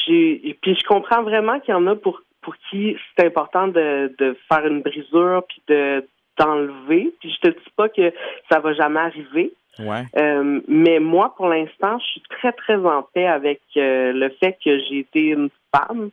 puis 0.07 0.55
je 0.65 0.87
comprends 0.87 1.23
vraiment 1.23 1.61
qu'il 1.61 1.75
y 1.75 1.77
en 1.77 1.87
a 1.87 1.97
pour 1.97 2.23
pour 2.41 2.55
qui 2.71 2.97
c'est 3.17 3.27
important 3.27 3.69
de, 3.69 4.15
de 4.19 4.37
faire 4.49 4.65
une 4.67 4.81
brisure 4.81 5.43
puis 5.49 5.63
de 5.69 6.07
d'enlever. 6.39 7.13
Puis 7.21 7.31
je 7.31 7.49
te 7.49 7.55
dis 7.55 7.71
pas 7.77 7.89
que 7.89 8.13
ça 8.51 8.61
va 8.61 8.73
jamais 8.73 9.01
arriver. 9.01 9.53
Ouais. 9.79 10.05
Euh, 10.17 10.61
mais 10.67 10.99
moi, 10.99 11.35
pour 11.37 11.49
l'instant, 11.49 11.99
je 11.99 12.05
suis 12.07 12.23
très, 12.31 12.53
très 12.53 12.77
en 12.77 13.03
paix 13.03 13.27
avec 13.27 13.61
euh, 13.77 14.13
le 14.13 14.31
fait 14.41 14.57
que 14.65 14.79
j'ai 14.81 15.01
été 15.01 15.21
une 15.29 15.51
femme, 15.75 16.11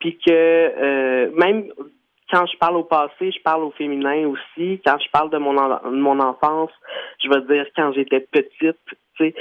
puis 0.00 0.18
que 0.18 0.30
euh, 0.30 1.30
même 1.36 1.70
quand 2.30 2.46
je 2.46 2.56
parle 2.58 2.76
au 2.76 2.84
passé, 2.84 3.30
je 3.30 3.40
parle 3.42 3.62
au 3.62 3.70
féminin 3.72 4.26
aussi. 4.26 4.80
Quand 4.84 4.96
je 4.98 5.10
parle 5.12 5.30
de 5.30 5.38
mon, 5.38 5.52
mon 5.90 6.18
enfance, 6.20 6.70
je 7.22 7.28
veux 7.28 7.42
dire 7.42 7.66
quand 7.76 7.92
j'étais 7.92 8.20
petite, 8.20 8.50
tu 8.58 8.74
sais, 9.18 9.34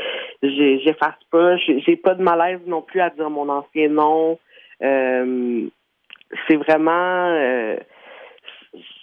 j'efface 0.84 1.20
pas. 1.32 1.58
J'ai 1.58 1.96
pas 1.96 2.16
de 2.16 2.24
malaise 2.24 2.62
non 2.66 2.82
plus 2.82 3.02
à 3.02 3.10
dire 3.10 3.30
mon 3.30 3.50
ancien 3.50 3.90
nom. 3.90 4.40
c'est 4.80 6.56
vraiment 6.56 7.78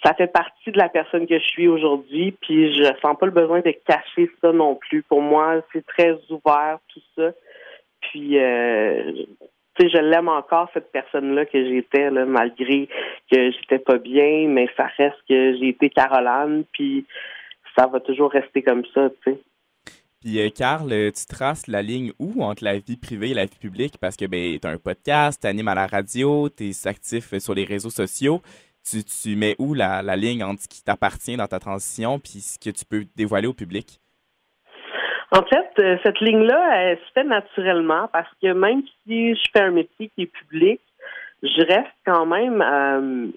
ça 0.03 0.13
fait 0.13 0.27
partie 0.27 0.71
de 0.71 0.77
la 0.77 0.89
personne 0.89 1.27
que 1.27 1.39
je 1.39 1.47
suis 1.47 1.67
aujourd'hui, 1.67 2.35
puis 2.41 2.73
je 2.73 2.83
sens 3.01 3.17
pas 3.17 3.25
le 3.25 3.31
besoin 3.31 3.61
de 3.61 3.71
cacher 3.85 4.29
ça 4.41 4.51
non 4.51 4.75
plus. 4.75 5.03
Pour 5.03 5.21
moi, 5.21 5.61
c'est 5.71 5.85
très 5.85 6.17
ouvert 6.29 6.79
tout 6.89 7.01
ça. 7.15 7.31
Puis, 8.01 8.39
euh, 8.39 9.11
tu 9.75 9.83
sais, 9.83 9.89
je 9.89 9.97
l'aime 9.97 10.27
encore 10.27 10.69
cette 10.73 10.91
personne-là 10.91 11.45
que 11.45 11.63
j'étais, 11.63 12.09
malgré 12.09 12.87
que 13.31 13.51
j'étais 13.51 13.79
pas 13.79 13.97
bien, 13.97 14.47
mais 14.47 14.67
ça 14.75 14.87
reste 14.97 15.21
que 15.29 15.55
j'ai 15.57 15.69
été 15.69 15.89
Caroline, 15.89 16.63
puis 16.73 17.05
ça 17.77 17.87
va 17.87 17.99
toujours 17.99 18.31
rester 18.31 18.63
comme 18.63 18.83
ça, 18.93 19.09
tu 19.23 19.31
sais. 19.31 19.39
Puis, 20.21 20.39
euh, 20.39 20.49
Carl, 20.49 20.91
euh, 20.93 21.11
tu 21.11 21.25
traces 21.25 21.67
la 21.67 21.81
ligne 21.81 22.13
où 22.19 22.43
entre 22.43 22.63
la 22.63 22.77
vie 22.77 22.97
privée 22.97 23.31
et 23.31 23.33
la 23.33 23.45
vie 23.45 23.57
publique? 23.59 23.97
Parce 23.99 24.15
que, 24.15 24.25
ben, 24.25 24.59
tu 24.59 24.67
as 24.67 24.71
un 24.71 24.77
podcast, 24.77 25.41
tu 25.41 25.47
animes 25.47 25.67
à 25.67 25.75
la 25.75 25.87
radio, 25.87 26.47
tu 26.49 26.69
es 26.69 26.87
actif 26.87 27.37
sur 27.39 27.53
les 27.53 27.65
réseaux 27.65 27.89
sociaux 27.89 28.41
tu, 28.83 29.03
tu 29.03 29.35
mets 29.35 29.55
où 29.59 29.73
la, 29.73 30.01
la 30.01 30.15
ligne 30.15 30.43
entre 30.43 30.61
ce 30.61 30.67
qui 30.67 30.83
t'appartient 30.83 31.37
dans 31.37 31.47
ta 31.47 31.59
transition 31.59 32.19
puis 32.19 32.41
ce 32.41 32.59
que 32.59 32.75
tu 32.75 32.85
peux 32.85 33.05
dévoiler 33.15 33.47
au 33.47 33.53
public? 33.53 33.99
En 35.31 35.43
fait, 35.43 35.71
euh, 35.79 35.97
cette 36.03 36.19
ligne-là, 36.19 36.75
elle 36.75 36.97
se 36.97 37.11
fait 37.13 37.23
naturellement 37.23 38.09
parce 38.11 38.29
que 38.41 38.51
même 38.51 38.81
si 39.03 39.33
je 39.33 39.49
fais 39.53 39.61
un 39.61 39.71
métier 39.71 40.11
qui 40.13 40.23
est 40.23 40.25
public, 40.25 40.81
je 41.41 41.61
reste 41.65 41.95
quand 42.05 42.25
même, 42.25 42.61
euh, 42.61 43.27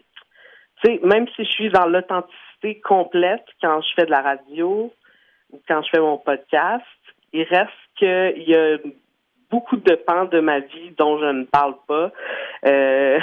tu 0.83 0.90
sais, 0.90 1.01
même 1.05 1.27
si 1.37 1.44
je 1.44 1.51
suis 1.51 1.70
dans 1.70 1.87
l'authenticité 1.87 2.81
complète 2.81 3.44
quand 3.62 3.81
je 3.81 3.94
fais 3.94 4.07
de 4.07 4.11
la 4.11 4.23
radio 4.23 4.92
quand 5.69 5.83
je 5.83 5.88
fais 5.90 6.01
mon 6.01 6.19
podcast, 6.19 6.85
il 7.33 7.43
reste 7.45 7.71
qu'il 7.97 8.45
y 8.47 8.55
a 8.55 8.79
beaucoup 9.51 9.77
de 9.77 9.95
pans 9.95 10.25
de 10.25 10.40
ma 10.40 10.61
vie 10.61 10.90
dont 10.97 11.19
je 11.19 11.27
ne 11.27 11.45
parle 11.45 11.75
pas. 11.87 12.11
Euh, 12.67 13.19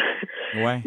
ouais. 0.56 0.82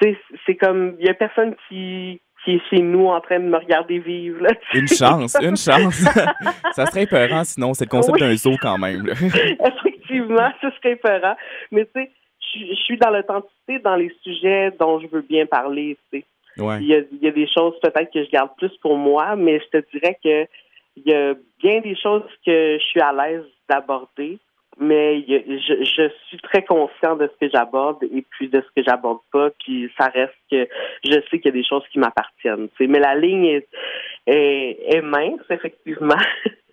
c'est 0.46 0.56
comme 0.56 0.96
il 0.98 1.06
y 1.06 1.10
a 1.10 1.14
personne 1.14 1.54
qui 1.68 2.20
qui 2.44 2.52
est 2.52 2.62
chez 2.70 2.82
nous 2.82 3.06
en 3.06 3.20
train 3.20 3.40
de 3.40 3.46
me 3.46 3.56
regarder 3.56 3.98
vivre. 3.98 4.42
Là. 4.42 4.50
Une 4.72 4.88
chance, 4.88 5.36
une 5.40 5.56
chance. 5.56 5.94
ça 6.72 6.86
serait 6.86 7.02
épeurant 7.02 7.44
sinon, 7.44 7.74
c'est 7.74 7.84
le 7.84 7.90
concept 7.90 8.18
d'un 8.18 8.34
zoo 8.36 8.56
quand 8.60 8.78
même. 8.78 9.06
Effectivement, 9.08 10.50
ce 10.60 10.70
serait 10.70 10.92
épeurant. 10.92 11.36
Mais 11.72 11.84
tu 11.86 12.02
sais, 12.02 12.10
je 12.54 12.74
suis 12.74 12.96
dans 12.96 13.10
l'authenticité 13.10 13.78
dans 13.80 13.96
les 13.96 14.14
sujets 14.22 14.72
dont 14.78 15.00
je 15.00 15.06
veux 15.08 15.22
bien 15.22 15.46
parler. 15.46 15.96
Tu 16.12 16.20
sais. 16.20 16.24
Il, 16.58 16.86
y 16.86 16.94
a, 16.94 16.98
il 17.12 17.18
y 17.22 17.28
a 17.28 17.30
des 17.30 17.48
choses 17.48 17.74
peut-être 17.80 18.12
que 18.12 18.24
je 18.24 18.30
garde 18.30 18.50
plus 18.56 18.74
pour 18.82 18.96
moi, 18.96 19.36
mais 19.36 19.60
je 19.60 19.78
te 19.78 19.90
dirais 19.92 20.18
que 20.22 20.46
il 20.96 21.12
y 21.12 21.14
a 21.14 21.34
bien 21.62 21.80
des 21.80 21.94
choses 21.94 22.24
que 22.44 22.78
je 22.78 22.84
suis 22.84 23.00
à 23.00 23.12
l'aise 23.12 23.44
d'aborder 23.68 24.38
mais 24.80 25.22
je, 25.22 25.84
je, 25.84 26.08
suis 26.28 26.38
très 26.38 26.64
conscient 26.64 27.16
de 27.16 27.28
ce 27.28 27.46
que 27.46 27.50
j'aborde 27.52 28.02
et 28.04 28.24
puis 28.30 28.48
de 28.48 28.60
ce 28.60 28.66
que 28.76 28.86
j'aborde 28.86 29.18
pas, 29.32 29.50
puis 29.58 29.90
ça 29.98 30.06
reste 30.06 30.34
que 30.50 30.68
je 31.04 31.12
sais 31.12 31.40
qu'il 31.40 31.46
y 31.46 31.48
a 31.48 31.52
des 31.52 31.64
choses 31.64 31.82
qui 31.92 31.98
m'appartiennent. 31.98 32.68
Mais 32.80 33.00
la 33.00 33.16
ligne 33.16 33.44
est, 33.44 33.68
est, 34.26 35.00
mince, 35.02 35.40
effectivement. 35.50 36.14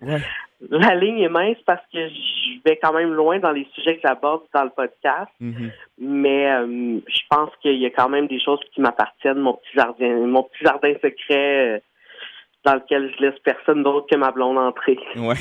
la 0.70 0.94
ligne 0.94 1.20
est 1.20 1.28
mince 1.28 1.58
parce 1.66 1.82
que 1.92 2.08
je 2.08 2.45
vais 2.68 2.78
quand 2.82 2.92
même 2.92 3.12
loin 3.12 3.38
dans 3.38 3.52
les 3.52 3.66
sujets 3.74 3.96
que 3.96 4.02
j'aborde 4.04 4.42
dans 4.54 4.64
le 4.64 4.70
podcast, 4.70 5.30
mm-hmm. 5.40 5.70
mais 5.98 6.50
euh, 6.50 7.00
je 7.06 7.20
pense 7.30 7.50
qu'il 7.62 7.78
y 7.78 7.86
a 7.86 7.90
quand 7.90 8.08
même 8.08 8.26
des 8.26 8.40
choses 8.40 8.60
qui 8.74 8.80
m'appartiennent, 8.80 9.38
mon 9.38 9.54
petit 9.54 9.74
jardin, 9.74 10.26
mon 10.26 10.42
petit 10.42 10.64
jardin 10.64 10.92
secret. 11.02 11.76
Euh, 11.76 11.78
dans 12.66 12.74
lequel 12.74 13.12
je 13.16 13.24
laisse 13.24 13.38
personne 13.44 13.84
d'autre 13.84 14.08
que 14.10 14.16
ma 14.16 14.32
blonde 14.32 14.58
entrer. 14.58 14.98
Ouais. 15.16 15.36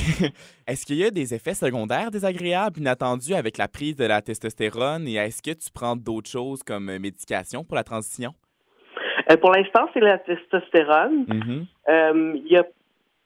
Est-ce 0.67 0.85
qu'il 0.85 0.97
y 0.97 1.03
a 1.03 1.09
des 1.09 1.33
effets 1.33 1.55
secondaires 1.55 2.11
désagréables 2.11 2.79
inattendus 2.79 3.33
avec 3.33 3.57
la 3.57 3.67
prise 3.67 3.95
de 3.95 4.05
la 4.05 4.21
testostérone 4.21 5.07
et 5.07 5.15
est-ce 5.15 5.41
que 5.41 5.51
tu 5.51 5.71
prends 5.73 5.95
d'autres 5.95 6.29
choses 6.29 6.61
comme 6.63 6.89
euh, 6.89 6.99
médication 6.99 7.63
pour 7.63 7.75
la 7.75 7.83
transition? 7.83 8.33
Euh, 9.31 9.37
pour 9.37 9.51
l'instant, 9.51 9.89
c'est 9.93 10.01
la 10.01 10.19
testostérone. 10.19 11.25
Euh, 11.89 12.33
il 12.35 12.51
y 12.51 12.57
a 12.57 12.63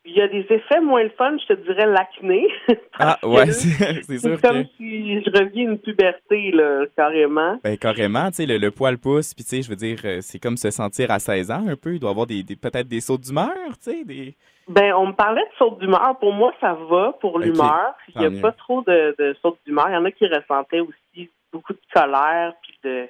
il 0.06 0.16
y 0.16 0.22
a 0.22 0.28
des 0.28 0.46
effets 0.50 0.80
moins 0.82 1.04
le 1.04 1.10
fun, 1.10 1.38
je 1.38 1.54
te 1.54 1.62
dirais 1.62 1.86
l'acné. 1.86 2.48
ah 3.00 3.18
ouais, 3.24 3.52
c'est 3.52 4.20
sûr. 4.20 4.38
C'est 4.38 4.42
comme 4.42 4.64
si 4.78 5.22
je 5.22 5.30
reviens 5.30 5.72
une 5.72 5.78
puberté, 5.78 6.52
là, 6.52 6.86
carrément. 6.96 7.60
Ben 7.64 7.78
carrément, 7.78 8.30
tu 8.30 8.46
sais, 8.46 8.46
le, 8.46 8.72
poil 8.72 8.98
pousse, 8.98 9.34
puis 9.34 9.44
tu 9.44 9.50
sais, 9.50 9.62
je 9.62 9.70
veux 9.70 9.76
dire, 9.76 10.00
euh, 10.06 10.20
c'est 10.22 10.40
comme 10.40 10.58
se 10.58 10.72
sentir 10.72 11.12
à 11.12 11.20
16 11.20 11.52
ans 11.52 11.66
un 11.68 11.76
peu. 11.76 11.94
Il 11.94 12.00
doit 12.00 12.12
y 12.12 12.14
avoir 12.14 12.28
des, 12.28 12.44
peut-être 12.44 12.88
des 12.88 13.02
sauts 13.02 13.18
d'humeur, 13.18 13.50
tu 13.84 13.92
sais, 13.92 14.04
des... 14.06 14.36
Ben, 14.68 14.94
on 14.94 15.08
me 15.08 15.14
parlait 15.14 15.42
de 15.42 15.58
sauts 15.58 15.78
d'humeur. 15.80 16.18
Pour 16.20 16.32
moi, 16.32 16.54
ça 16.62 16.78
va 16.90 17.14
pour 17.20 17.40
l'humeur. 17.40 17.96
Il 18.16 18.22
n'y 18.22 18.38
a 18.38 18.42
pas 18.42 18.52
trop 18.52 18.84
de, 18.84 19.16
de 19.18 19.36
sauts 19.42 19.58
d'humeur. 19.66 19.90
Il 19.90 19.94
y 19.94 19.98
en 19.98 20.06
a 20.06 20.12
qui 20.12 20.28
ressentaient 20.28 20.80
aussi 20.80 21.30
beaucoup 21.52 21.74
de 21.74 21.80
colère, 21.94 22.54
puis 22.62 22.78
de 22.84 23.08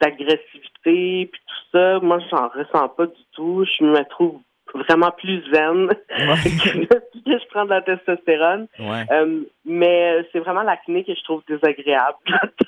d'agressivité, 0.00 1.30
puis 1.30 1.40
tout 1.46 1.78
ça. 1.78 2.00
Moi, 2.00 2.18
j'en 2.30 2.48
ressens 2.48 2.88
pas 2.90 3.06
du 3.06 3.22
tout. 3.32 3.64
Je 3.64 3.84
me 3.84 4.02
trouve 4.10 4.40
vraiment 4.74 5.10
plus 5.10 5.42
zen 5.52 5.88
que, 6.08 6.98
je 7.26 7.48
prends 7.50 7.64
de 7.64 7.70
la 7.70 7.82
testostérone. 7.82 8.66
Euh, 8.80 9.42
mais 9.64 10.26
c'est 10.32 10.40
vraiment 10.40 10.62
l'acné 10.62 11.04
que 11.04 11.14
je 11.14 11.22
trouve 11.24 11.42
désagréable. 11.48 12.18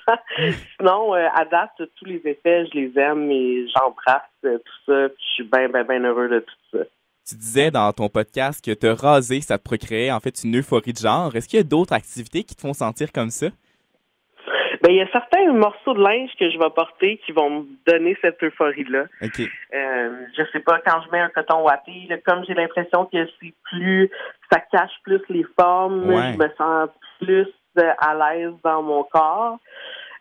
Sinon, 0.78 1.14
euh, 1.14 1.26
à 1.34 1.44
date, 1.44 1.70
tous 1.96 2.04
les 2.04 2.20
effets, 2.24 2.66
je 2.66 2.78
les 2.78 2.98
aime 2.98 3.30
et 3.30 3.66
j'embrasse 3.76 4.22
euh, 4.44 4.58
tout 4.58 4.92
ça. 4.92 5.08
je 5.08 5.32
suis 5.34 5.44
bien, 5.44 5.68
bien, 5.68 5.84
bien 5.84 6.04
heureux 6.04 6.28
de 6.28 6.40
tout 6.40 6.78
ça. 6.78 6.84
Tu 7.26 7.36
disais 7.36 7.70
dans 7.70 7.90
ton 7.92 8.10
podcast 8.10 8.62
que 8.62 8.72
te 8.72 8.86
raser, 8.86 9.40
ça 9.40 9.56
te 9.56 9.64
procréait 9.64 10.12
en 10.12 10.20
fait 10.20 10.44
une 10.44 10.58
euphorie 10.58 10.92
de 10.92 10.98
genre. 10.98 11.34
Est-ce 11.34 11.48
qu'il 11.48 11.56
y 11.56 11.60
a 11.60 11.64
d'autres 11.64 11.94
activités 11.94 12.44
qui 12.44 12.54
te 12.54 12.60
font 12.60 12.74
sentir 12.74 13.12
comme 13.12 13.30
ça? 13.30 13.46
Ben, 14.84 14.92
il 14.92 14.96
y 14.96 15.00
a 15.00 15.08
certains 15.12 15.50
morceaux 15.50 15.94
de 15.94 16.02
linge 16.02 16.30
que 16.38 16.50
je 16.50 16.58
vais 16.58 16.68
porter 16.68 17.18
qui 17.24 17.32
vont 17.32 17.48
me 17.48 17.64
donner 17.86 18.18
cette 18.20 18.42
euphorie-là. 18.42 19.06
OK. 19.22 19.40
Euh, 19.72 20.26
je 20.36 20.42
sais 20.52 20.60
pas, 20.60 20.78
quand 20.84 21.00
je 21.06 21.10
mets 21.10 21.20
un 21.20 21.30
coton 21.30 21.64
ouaté, 21.64 22.06
comme 22.26 22.44
j'ai 22.44 22.52
l'impression 22.52 23.06
que 23.06 23.26
c'est 23.40 23.54
plus, 23.70 24.10
ça 24.52 24.60
cache 24.70 24.92
plus 25.02 25.22
les 25.30 25.46
formes, 25.58 26.02
je 26.04 26.36
me 26.36 26.48
sens 26.58 26.90
plus 27.18 27.48
euh, 27.78 27.92
à 27.96 28.14
l'aise 28.14 28.52
dans 28.62 28.82
mon 28.82 29.04
corps. 29.04 29.56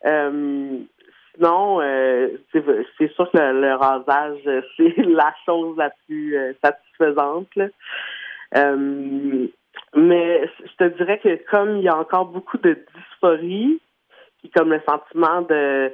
Euh, 0.06 0.78
sinon, 1.36 1.82
euh, 1.82 2.30
c'est 2.54 3.14
sûr 3.16 3.30
que 3.32 3.38
le, 3.38 3.76
rasage, 3.76 4.40
c'est 4.78 4.96
la 4.98 5.36
chose 5.46 5.76
la 5.78 5.90
plus 6.08 6.38
satisfaisante. 6.64 7.50
mais 9.94 10.42
je 10.58 10.76
te 10.78 10.86
dirais 10.98 11.20
que 11.20 11.52
comme 11.52 11.80
il 11.80 11.84
y 11.84 11.90
a 11.90 11.98
encore 11.98 12.28
beaucoup 12.28 12.60
de 12.60 12.80
dysphorie, 12.96 13.82
comme 14.50 14.72
le 14.72 14.82
sentiment 14.88 15.42
de, 15.42 15.92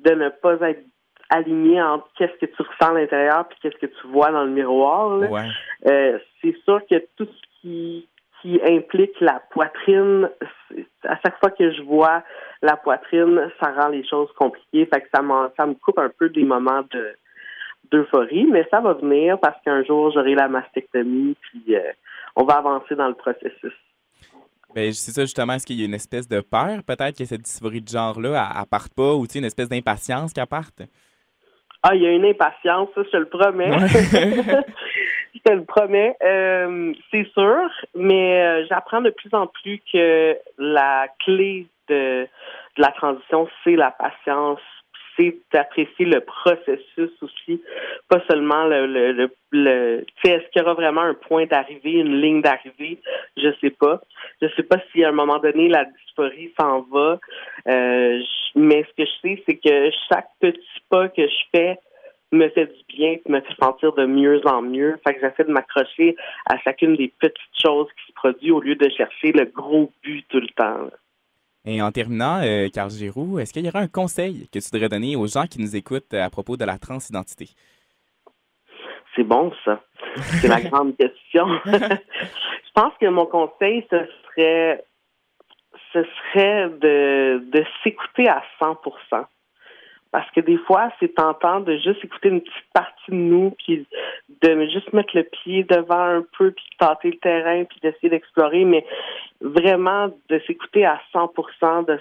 de 0.00 0.14
ne 0.14 0.28
pas 0.28 0.54
être 0.68 0.84
aligné 1.30 1.80
entre 1.80 2.08
qu'est-ce 2.16 2.38
que 2.44 2.46
tu 2.46 2.62
ressens 2.62 2.94
à 2.94 3.00
l'intérieur 3.00 3.46
puis 3.48 3.58
qu'est-ce 3.62 3.78
que 3.78 3.86
tu 3.86 4.06
vois 4.08 4.30
dans 4.30 4.44
le 4.44 4.50
miroir. 4.50 5.20
Euh, 5.86 6.18
c'est 6.42 6.56
sûr 6.64 6.80
que 6.90 6.96
tout 7.16 7.26
ce 7.26 7.60
qui, 7.60 8.08
qui 8.40 8.60
implique 8.66 9.18
la 9.20 9.40
poitrine, 9.50 10.28
à 11.04 11.16
chaque 11.24 11.38
fois 11.38 11.50
que 11.50 11.72
je 11.72 11.82
vois 11.82 12.22
la 12.62 12.76
poitrine, 12.76 13.50
ça 13.62 13.72
rend 13.72 13.88
les 13.88 14.06
choses 14.06 14.30
compliquées. 14.32 14.86
Fait 14.86 15.00
que 15.00 15.08
ça, 15.14 15.22
ça 15.56 15.66
me 15.66 15.74
coupe 15.74 15.98
un 15.98 16.10
peu 16.10 16.28
des 16.28 16.44
moments 16.44 16.82
de 16.92 17.14
d'euphorie, 17.90 18.46
mais 18.46 18.66
ça 18.70 18.80
va 18.80 18.92
venir 18.92 19.38
parce 19.40 19.60
qu'un 19.64 19.82
jour 19.82 20.12
j'aurai 20.12 20.36
la 20.36 20.46
mastectomie, 20.48 21.36
puis 21.40 21.74
euh, 21.74 21.92
on 22.36 22.44
va 22.44 22.54
avancer 22.58 22.94
dans 22.94 23.08
le 23.08 23.14
processus. 23.14 23.72
Ben, 24.74 24.92
c'est 24.92 25.10
ça 25.10 25.22
justement, 25.22 25.54
est-ce 25.54 25.66
qu'il 25.66 25.80
y 25.80 25.82
a 25.82 25.86
une 25.86 25.94
espèce 25.94 26.28
de 26.28 26.40
peur 26.40 26.82
peut-être 26.86 27.18
que 27.18 27.24
cette 27.24 27.42
dysphorie 27.42 27.80
de 27.80 27.88
genre-là, 27.88 28.48
elle, 28.56 28.66
parte 28.66 28.94
pas, 28.94 29.14
ou 29.14 29.26
une 29.34 29.44
espèce 29.44 29.68
d'impatience 29.68 30.32
qu'elle 30.32 30.46
parte? 30.46 30.82
Ah, 31.82 31.94
il 31.94 32.02
y 32.02 32.06
a 32.06 32.12
une 32.12 32.26
impatience, 32.26 32.88
ça, 32.94 33.02
je 33.02 33.10
te 33.10 33.16
le 33.16 33.26
promets. 33.26 33.70
je 35.34 35.40
te 35.42 35.52
le 35.52 35.64
promets. 35.64 36.14
Euh, 36.22 36.92
c'est 37.10 37.26
sûr, 37.32 37.70
mais 37.94 38.42
euh, 38.42 38.66
j'apprends 38.68 39.00
de 39.00 39.10
plus 39.10 39.32
en 39.32 39.46
plus 39.46 39.80
que 39.92 40.36
la 40.58 41.08
clé 41.24 41.66
de, 41.88 42.24
de 42.24 42.82
la 42.82 42.92
transition, 42.92 43.48
c'est 43.64 43.76
la 43.76 43.90
patience, 43.90 44.60
d'apprécier 45.52 46.06
le 46.06 46.20
processus 46.20 47.10
aussi, 47.22 47.62
pas 48.08 48.22
seulement 48.28 48.64
le, 48.64 48.86
le, 48.86 49.30
le, 49.52 50.04
est-ce 50.24 50.48
qu'il 50.50 50.60
y 50.60 50.64
aura 50.64 50.74
vraiment 50.74 51.02
un 51.02 51.14
point 51.14 51.46
d'arrivée, 51.46 51.92
une 51.92 52.20
ligne 52.20 52.42
d'arrivée, 52.42 52.98
je 53.36 53.48
sais 53.60 53.70
pas. 53.70 54.00
Je 54.40 54.48
sais 54.56 54.62
pas 54.62 54.78
si 54.90 55.04
à 55.04 55.08
un 55.08 55.12
moment 55.12 55.38
donné 55.38 55.68
la 55.68 55.84
dysphorie 55.84 56.52
s'en 56.58 56.82
va, 56.92 57.18
euh, 57.68 58.20
mais 58.54 58.84
ce 58.84 59.02
que 59.02 59.08
je 59.08 59.28
sais, 59.28 59.42
c'est 59.46 59.56
que 59.56 59.90
chaque 60.08 60.28
petit 60.40 60.60
pas 60.88 61.08
que 61.08 61.22
je 61.22 61.44
fais 61.52 61.78
me 62.32 62.48
fait 62.48 62.66
du 62.66 62.96
bien, 62.96 63.16
me 63.28 63.40
fait 63.40 63.54
sentir 63.60 63.92
de 63.94 64.06
mieux 64.06 64.40
en 64.46 64.62
mieux. 64.62 64.98
Fait 65.04 65.14
que 65.14 65.20
j'essaie 65.20 65.44
de 65.44 65.52
m'accrocher 65.52 66.16
à 66.46 66.58
chacune 66.58 66.96
des 66.96 67.12
petites 67.18 67.60
choses 67.60 67.88
qui 67.88 68.06
se 68.08 68.14
produisent 68.14 68.52
au 68.52 68.60
lieu 68.60 68.76
de 68.76 68.88
chercher 68.88 69.32
le 69.32 69.46
gros 69.46 69.92
but 70.02 70.24
tout 70.28 70.40
le 70.40 70.48
temps. 70.48 70.90
Et 71.64 71.82
en 71.82 71.92
terminant, 71.92 72.40
euh, 72.42 72.68
Carl 72.72 72.90
Giroux, 72.90 73.38
est-ce 73.38 73.52
qu'il 73.52 73.64
y 73.64 73.68
aurait 73.68 73.80
un 73.80 73.88
conseil 73.88 74.48
que 74.48 74.58
tu 74.58 74.68
voudrais 74.72 74.88
donner 74.88 75.14
aux 75.16 75.26
gens 75.26 75.46
qui 75.46 75.60
nous 75.60 75.76
écoutent 75.76 76.14
à 76.14 76.30
propos 76.30 76.56
de 76.56 76.64
la 76.64 76.78
transidentité? 76.78 77.50
C'est 79.14 79.24
bon, 79.24 79.52
ça. 79.64 79.82
C'est 80.40 80.48
la 80.48 80.60
grande 80.70 80.96
question. 80.96 81.46
Je 81.66 82.72
pense 82.74 82.92
que 83.00 83.06
mon 83.06 83.26
conseil, 83.26 83.86
ce 83.90 83.96
serait, 84.24 84.84
ce 85.92 86.02
serait 86.02 86.70
de, 86.70 87.44
de 87.52 87.64
s'écouter 87.82 88.28
à 88.28 88.42
100% 88.60 89.26
parce 90.12 90.28
que 90.32 90.40
des 90.40 90.58
fois, 90.58 90.90
c'est 90.98 91.14
tentant 91.14 91.60
de 91.60 91.76
juste 91.76 92.04
écouter 92.04 92.30
une 92.30 92.40
petite 92.40 92.72
partie 92.72 93.10
de 93.10 93.16
nous, 93.16 93.52
puis 93.52 93.86
de 94.42 94.66
juste 94.66 94.92
mettre 94.92 95.16
le 95.16 95.22
pied 95.22 95.62
devant 95.64 96.02
un 96.02 96.24
peu, 96.36 96.50
puis 96.50 96.64
de 96.72 96.84
tâter 96.84 97.10
le 97.12 97.18
terrain, 97.18 97.64
puis 97.64 97.78
d'essayer 97.80 98.08
d'explorer, 98.08 98.64
mais 98.64 98.84
vraiment 99.40 100.08
de 100.28 100.38
s'écouter 100.46 100.84
à 100.84 101.00
100%, 101.14 101.86
de, 101.86 101.98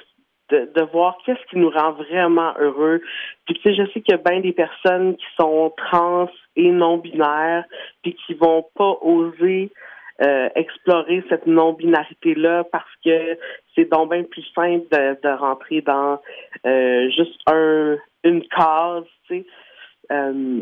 de, 0.50 0.72
de 0.76 0.82
voir 0.92 1.18
qu'est-ce 1.26 1.44
qui 1.50 1.58
nous 1.58 1.70
rend 1.70 1.94
vraiment 1.94 2.54
heureux. 2.60 3.02
Puis 3.46 3.56
tu 3.56 3.62
sais, 3.62 3.76
je 3.76 3.90
sais 3.92 4.02
qu'il 4.02 4.14
y 4.14 4.14
a 4.14 4.18
bien 4.18 4.40
des 4.42 4.54
personnes 4.54 5.16
qui 5.16 5.26
sont 5.40 5.74
trans 5.78 6.30
et 6.56 6.72
non-binaires, 6.72 7.66
puis 8.04 8.16
qui 8.26 8.34
vont 8.34 8.66
pas 8.76 8.98
oser 9.02 9.72
euh, 10.22 10.50
explorer 10.56 11.24
cette 11.30 11.48
non-binarité-là 11.48 12.66
parce 12.74 12.92
que 13.06 13.38
c'est 13.74 13.90
donc 13.90 14.12
bien 14.12 14.24
plus 14.24 14.44
simple 14.54 14.86
de, 14.92 15.18
de 15.22 15.30
rentrer 15.38 15.82
dans 15.82 16.20
euh, 16.66 17.10
juste 17.10 17.40
un 17.48 17.98
une 18.26 18.46
case, 18.48 19.06
tu 19.28 19.38
sais. 19.38 19.46
Euh, 20.12 20.62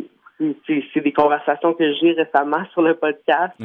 c'est 0.67 1.01
des 1.01 1.13
conversations 1.13 1.73
que 1.73 1.91
j'ai 1.95 2.11
récemment 2.11 2.63
sur 2.73 2.83
le 2.83 2.93
podcast. 2.93 3.55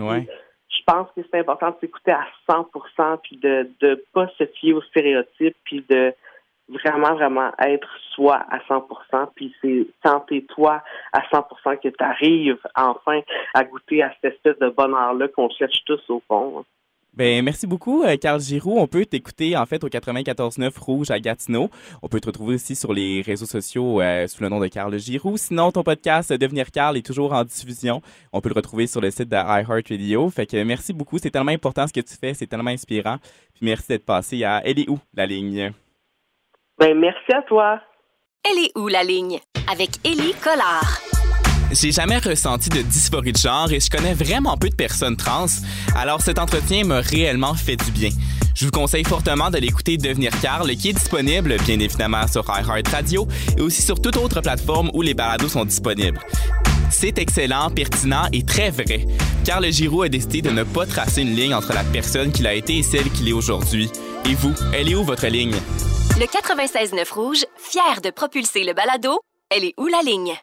Je 0.83 0.92
pense 0.92 1.09
que 1.14 1.21
c'est 1.31 1.38
important 1.38 1.71
de 1.71 1.77
s'écouter 1.81 2.11
à 2.11 2.27
100% 2.49 3.18
puis 3.23 3.37
de 3.37 3.71
ne 3.83 3.95
pas 4.12 4.27
se 4.37 4.47
fier 4.47 4.73
aux 4.73 4.83
stéréotypes 4.83 5.57
puis 5.64 5.85
de 5.88 6.12
vraiment, 6.68 7.14
vraiment 7.14 7.53
être 7.59 7.88
soi 8.14 8.45
à 8.51 8.59
100%, 8.59 9.29
puis 9.35 9.55
c'est 9.61 9.87
quand 10.03 10.27
toi 10.49 10.83
à 11.12 11.21
100% 11.21 11.79
que 11.79 11.88
tu 11.88 12.05
arrives 12.05 12.59
enfin 12.75 13.21
à 13.55 13.64
goûter 13.64 14.03
à 14.03 14.12
cette 14.14 14.35
espèce 14.35 14.59
de 14.59 14.71
bonheur-là 14.71 15.29
qu'on 15.29 15.51
cherche 15.51 15.85
tous 15.87 16.03
au 16.09 16.23
fond. 16.27 16.64
Ben, 17.14 17.44
merci 17.44 17.66
beaucoup, 17.66 18.05
euh, 18.05 18.16
Carl 18.16 18.40
Giroux. 18.40 18.79
On 18.79 18.87
peut 18.87 19.05
t'écouter, 19.05 19.55
en 19.55 19.66
fait, 19.66 19.85
au 19.85 19.88
94.9 19.88 20.79
Rouge 20.79 21.11
à 21.11 21.20
Gatineau. 21.20 21.68
On 22.01 22.09
peut 22.09 22.20
te 22.20 22.27
retrouver 22.27 22.55
aussi 22.55 22.75
sur 22.75 22.94
les 22.94 23.20
réseaux 23.20 23.44
sociaux 23.44 24.01
euh, 24.01 24.27
sous 24.27 24.42
le 24.42 24.48
nom 24.48 24.61
de 24.61 24.68
Carl 24.68 24.98
Giroux. 24.98 25.37
Sinon, 25.37 25.72
ton 25.72 25.83
podcast 25.83 26.33
Devenir 26.33 26.70
Carl 26.70 26.96
est 26.96 27.05
toujours 27.05 27.35
en 27.35 27.44
diffusion. 27.44 28.01
On 28.33 28.40
peut 28.40 28.48
le 28.48 28.55
retrouver 28.55 28.87
sur 28.87 29.03
le 29.03 29.11
site 29.11 29.29
de 29.29 29.37
iHeartRadio. 29.37 30.31
Fait 30.31 30.46
que 30.46 30.62
merci 30.64 30.94
beaucoup. 30.94 31.18
C'est 31.18 31.31
tellement 31.31 31.53
important 31.53 31.87
ce 31.87 31.92
que 31.92 32.01
tu 32.01 32.14
fais. 32.18 32.33
C'est 32.33 32.46
tellement 32.46 32.70
inspirant. 32.70 33.18
Puis 33.53 33.66
merci 33.66 33.88
d'être 33.88 34.07
passé 34.07 34.42
à 34.44 34.62
Elle 34.64 34.79
est 34.79 34.88
où, 34.88 34.98
la 35.12 35.27
ligne? 35.27 35.70
Ben, 36.79 36.98
merci 36.98 37.31
à 37.35 37.42
toi. 37.42 37.79
Elle 38.42 38.64
est 38.64 38.72
où, 38.79 38.88
la 38.88 39.05
ligne? 39.05 39.38
Avec 39.70 39.90
Élie 40.05 40.35
Collard. 40.42 41.12
J'ai 41.73 41.91
jamais 41.91 42.19
ressenti 42.19 42.69
de 42.69 42.83
dysphorie 42.83 43.33
de 43.33 43.39
genre 43.39 43.73
et 43.73 43.81
je 43.81 43.89
connais 43.89 44.13
vraiment 44.13 44.59
peu 44.59 44.69
de 44.69 44.75
personnes 44.75 45.17
trans, 45.17 45.47
alors 45.97 46.21
cet 46.21 46.39
entretien 46.39 46.85
m'a 46.85 47.01
réellement 47.01 47.55
fait 47.55 47.77
du 47.77 47.91
bien. 47.91 48.11
Je 48.55 48.67
vous 48.67 48.71
conseille 48.71 49.05
fortement 49.05 49.51
de 49.51 49.57
l'écouter 49.57 49.97
Devenir 49.97 50.33
Carl, 50.43 50.71
qui 50.77 50.91
est 50.91 50.93
disponible 50.93 51.57
bien 51.65 51.79
évidemment 51.81 52.29
sur 52.29 52.45
iHeartRadio 52.47 53.27
et 53.57 53.63
aussi 53.63 53.81
sur 53.81 54.01
toute 54.01 54.19
autre 54.19 54.43
plateforme 54.43 54.91
où 54.93 55.01
les 55.01 55.15
balados 55.15 55.49
sont 55.49 55.65
disponibles. 55.65 56.21
C'est 56.91 57.17
excellent, 57.19 57.71
pertinent 57.71 58.29
et 58.33 58.45
très 58.45 58.71
vrai. 58.71 59.07
Carl 59.45 59.65
Giroux 59.73 60.03
a 60.03 60.09
décidé 60.11 60.43
de 60.43 60.51
ne 60.51 60.65
pas 60.65 60.85
tracer 60.85 61.23
une 61.23 61.35
ligne 61.35 61.55
entre 61.55 61.73
la 61.73 61.85
personne 61.85 62.33
qu'il 62.33 62.47
a 62.47 62.53
été 62.53 62.79
et 62.79 62.83
celle 62.83 63.11
qu'il 63.11 63.29
est 63.31 63.33
aujourd'hui. 63.33 63.91
Et 64.27 64.35
vous, 64.35 64.55
elle 64.75 64.91
est 64.91 64.95
où 64.95 65.05
votre 65.05 65.27
ligne? 65.27 65.57
Le 66.19 66.27
96.9 66.27 67.13
Rouge, 67.15 67.45
fier 67.57 68.03
de 68.03 68.11
propulser 68.11 68.63
le 68.63 68.75
balado, 68.75 69.21
elle 69.49 69.65
est 69.65 69.75
où 69.79 69.87
la 69.87 70.03
ligne? 70.03 70.35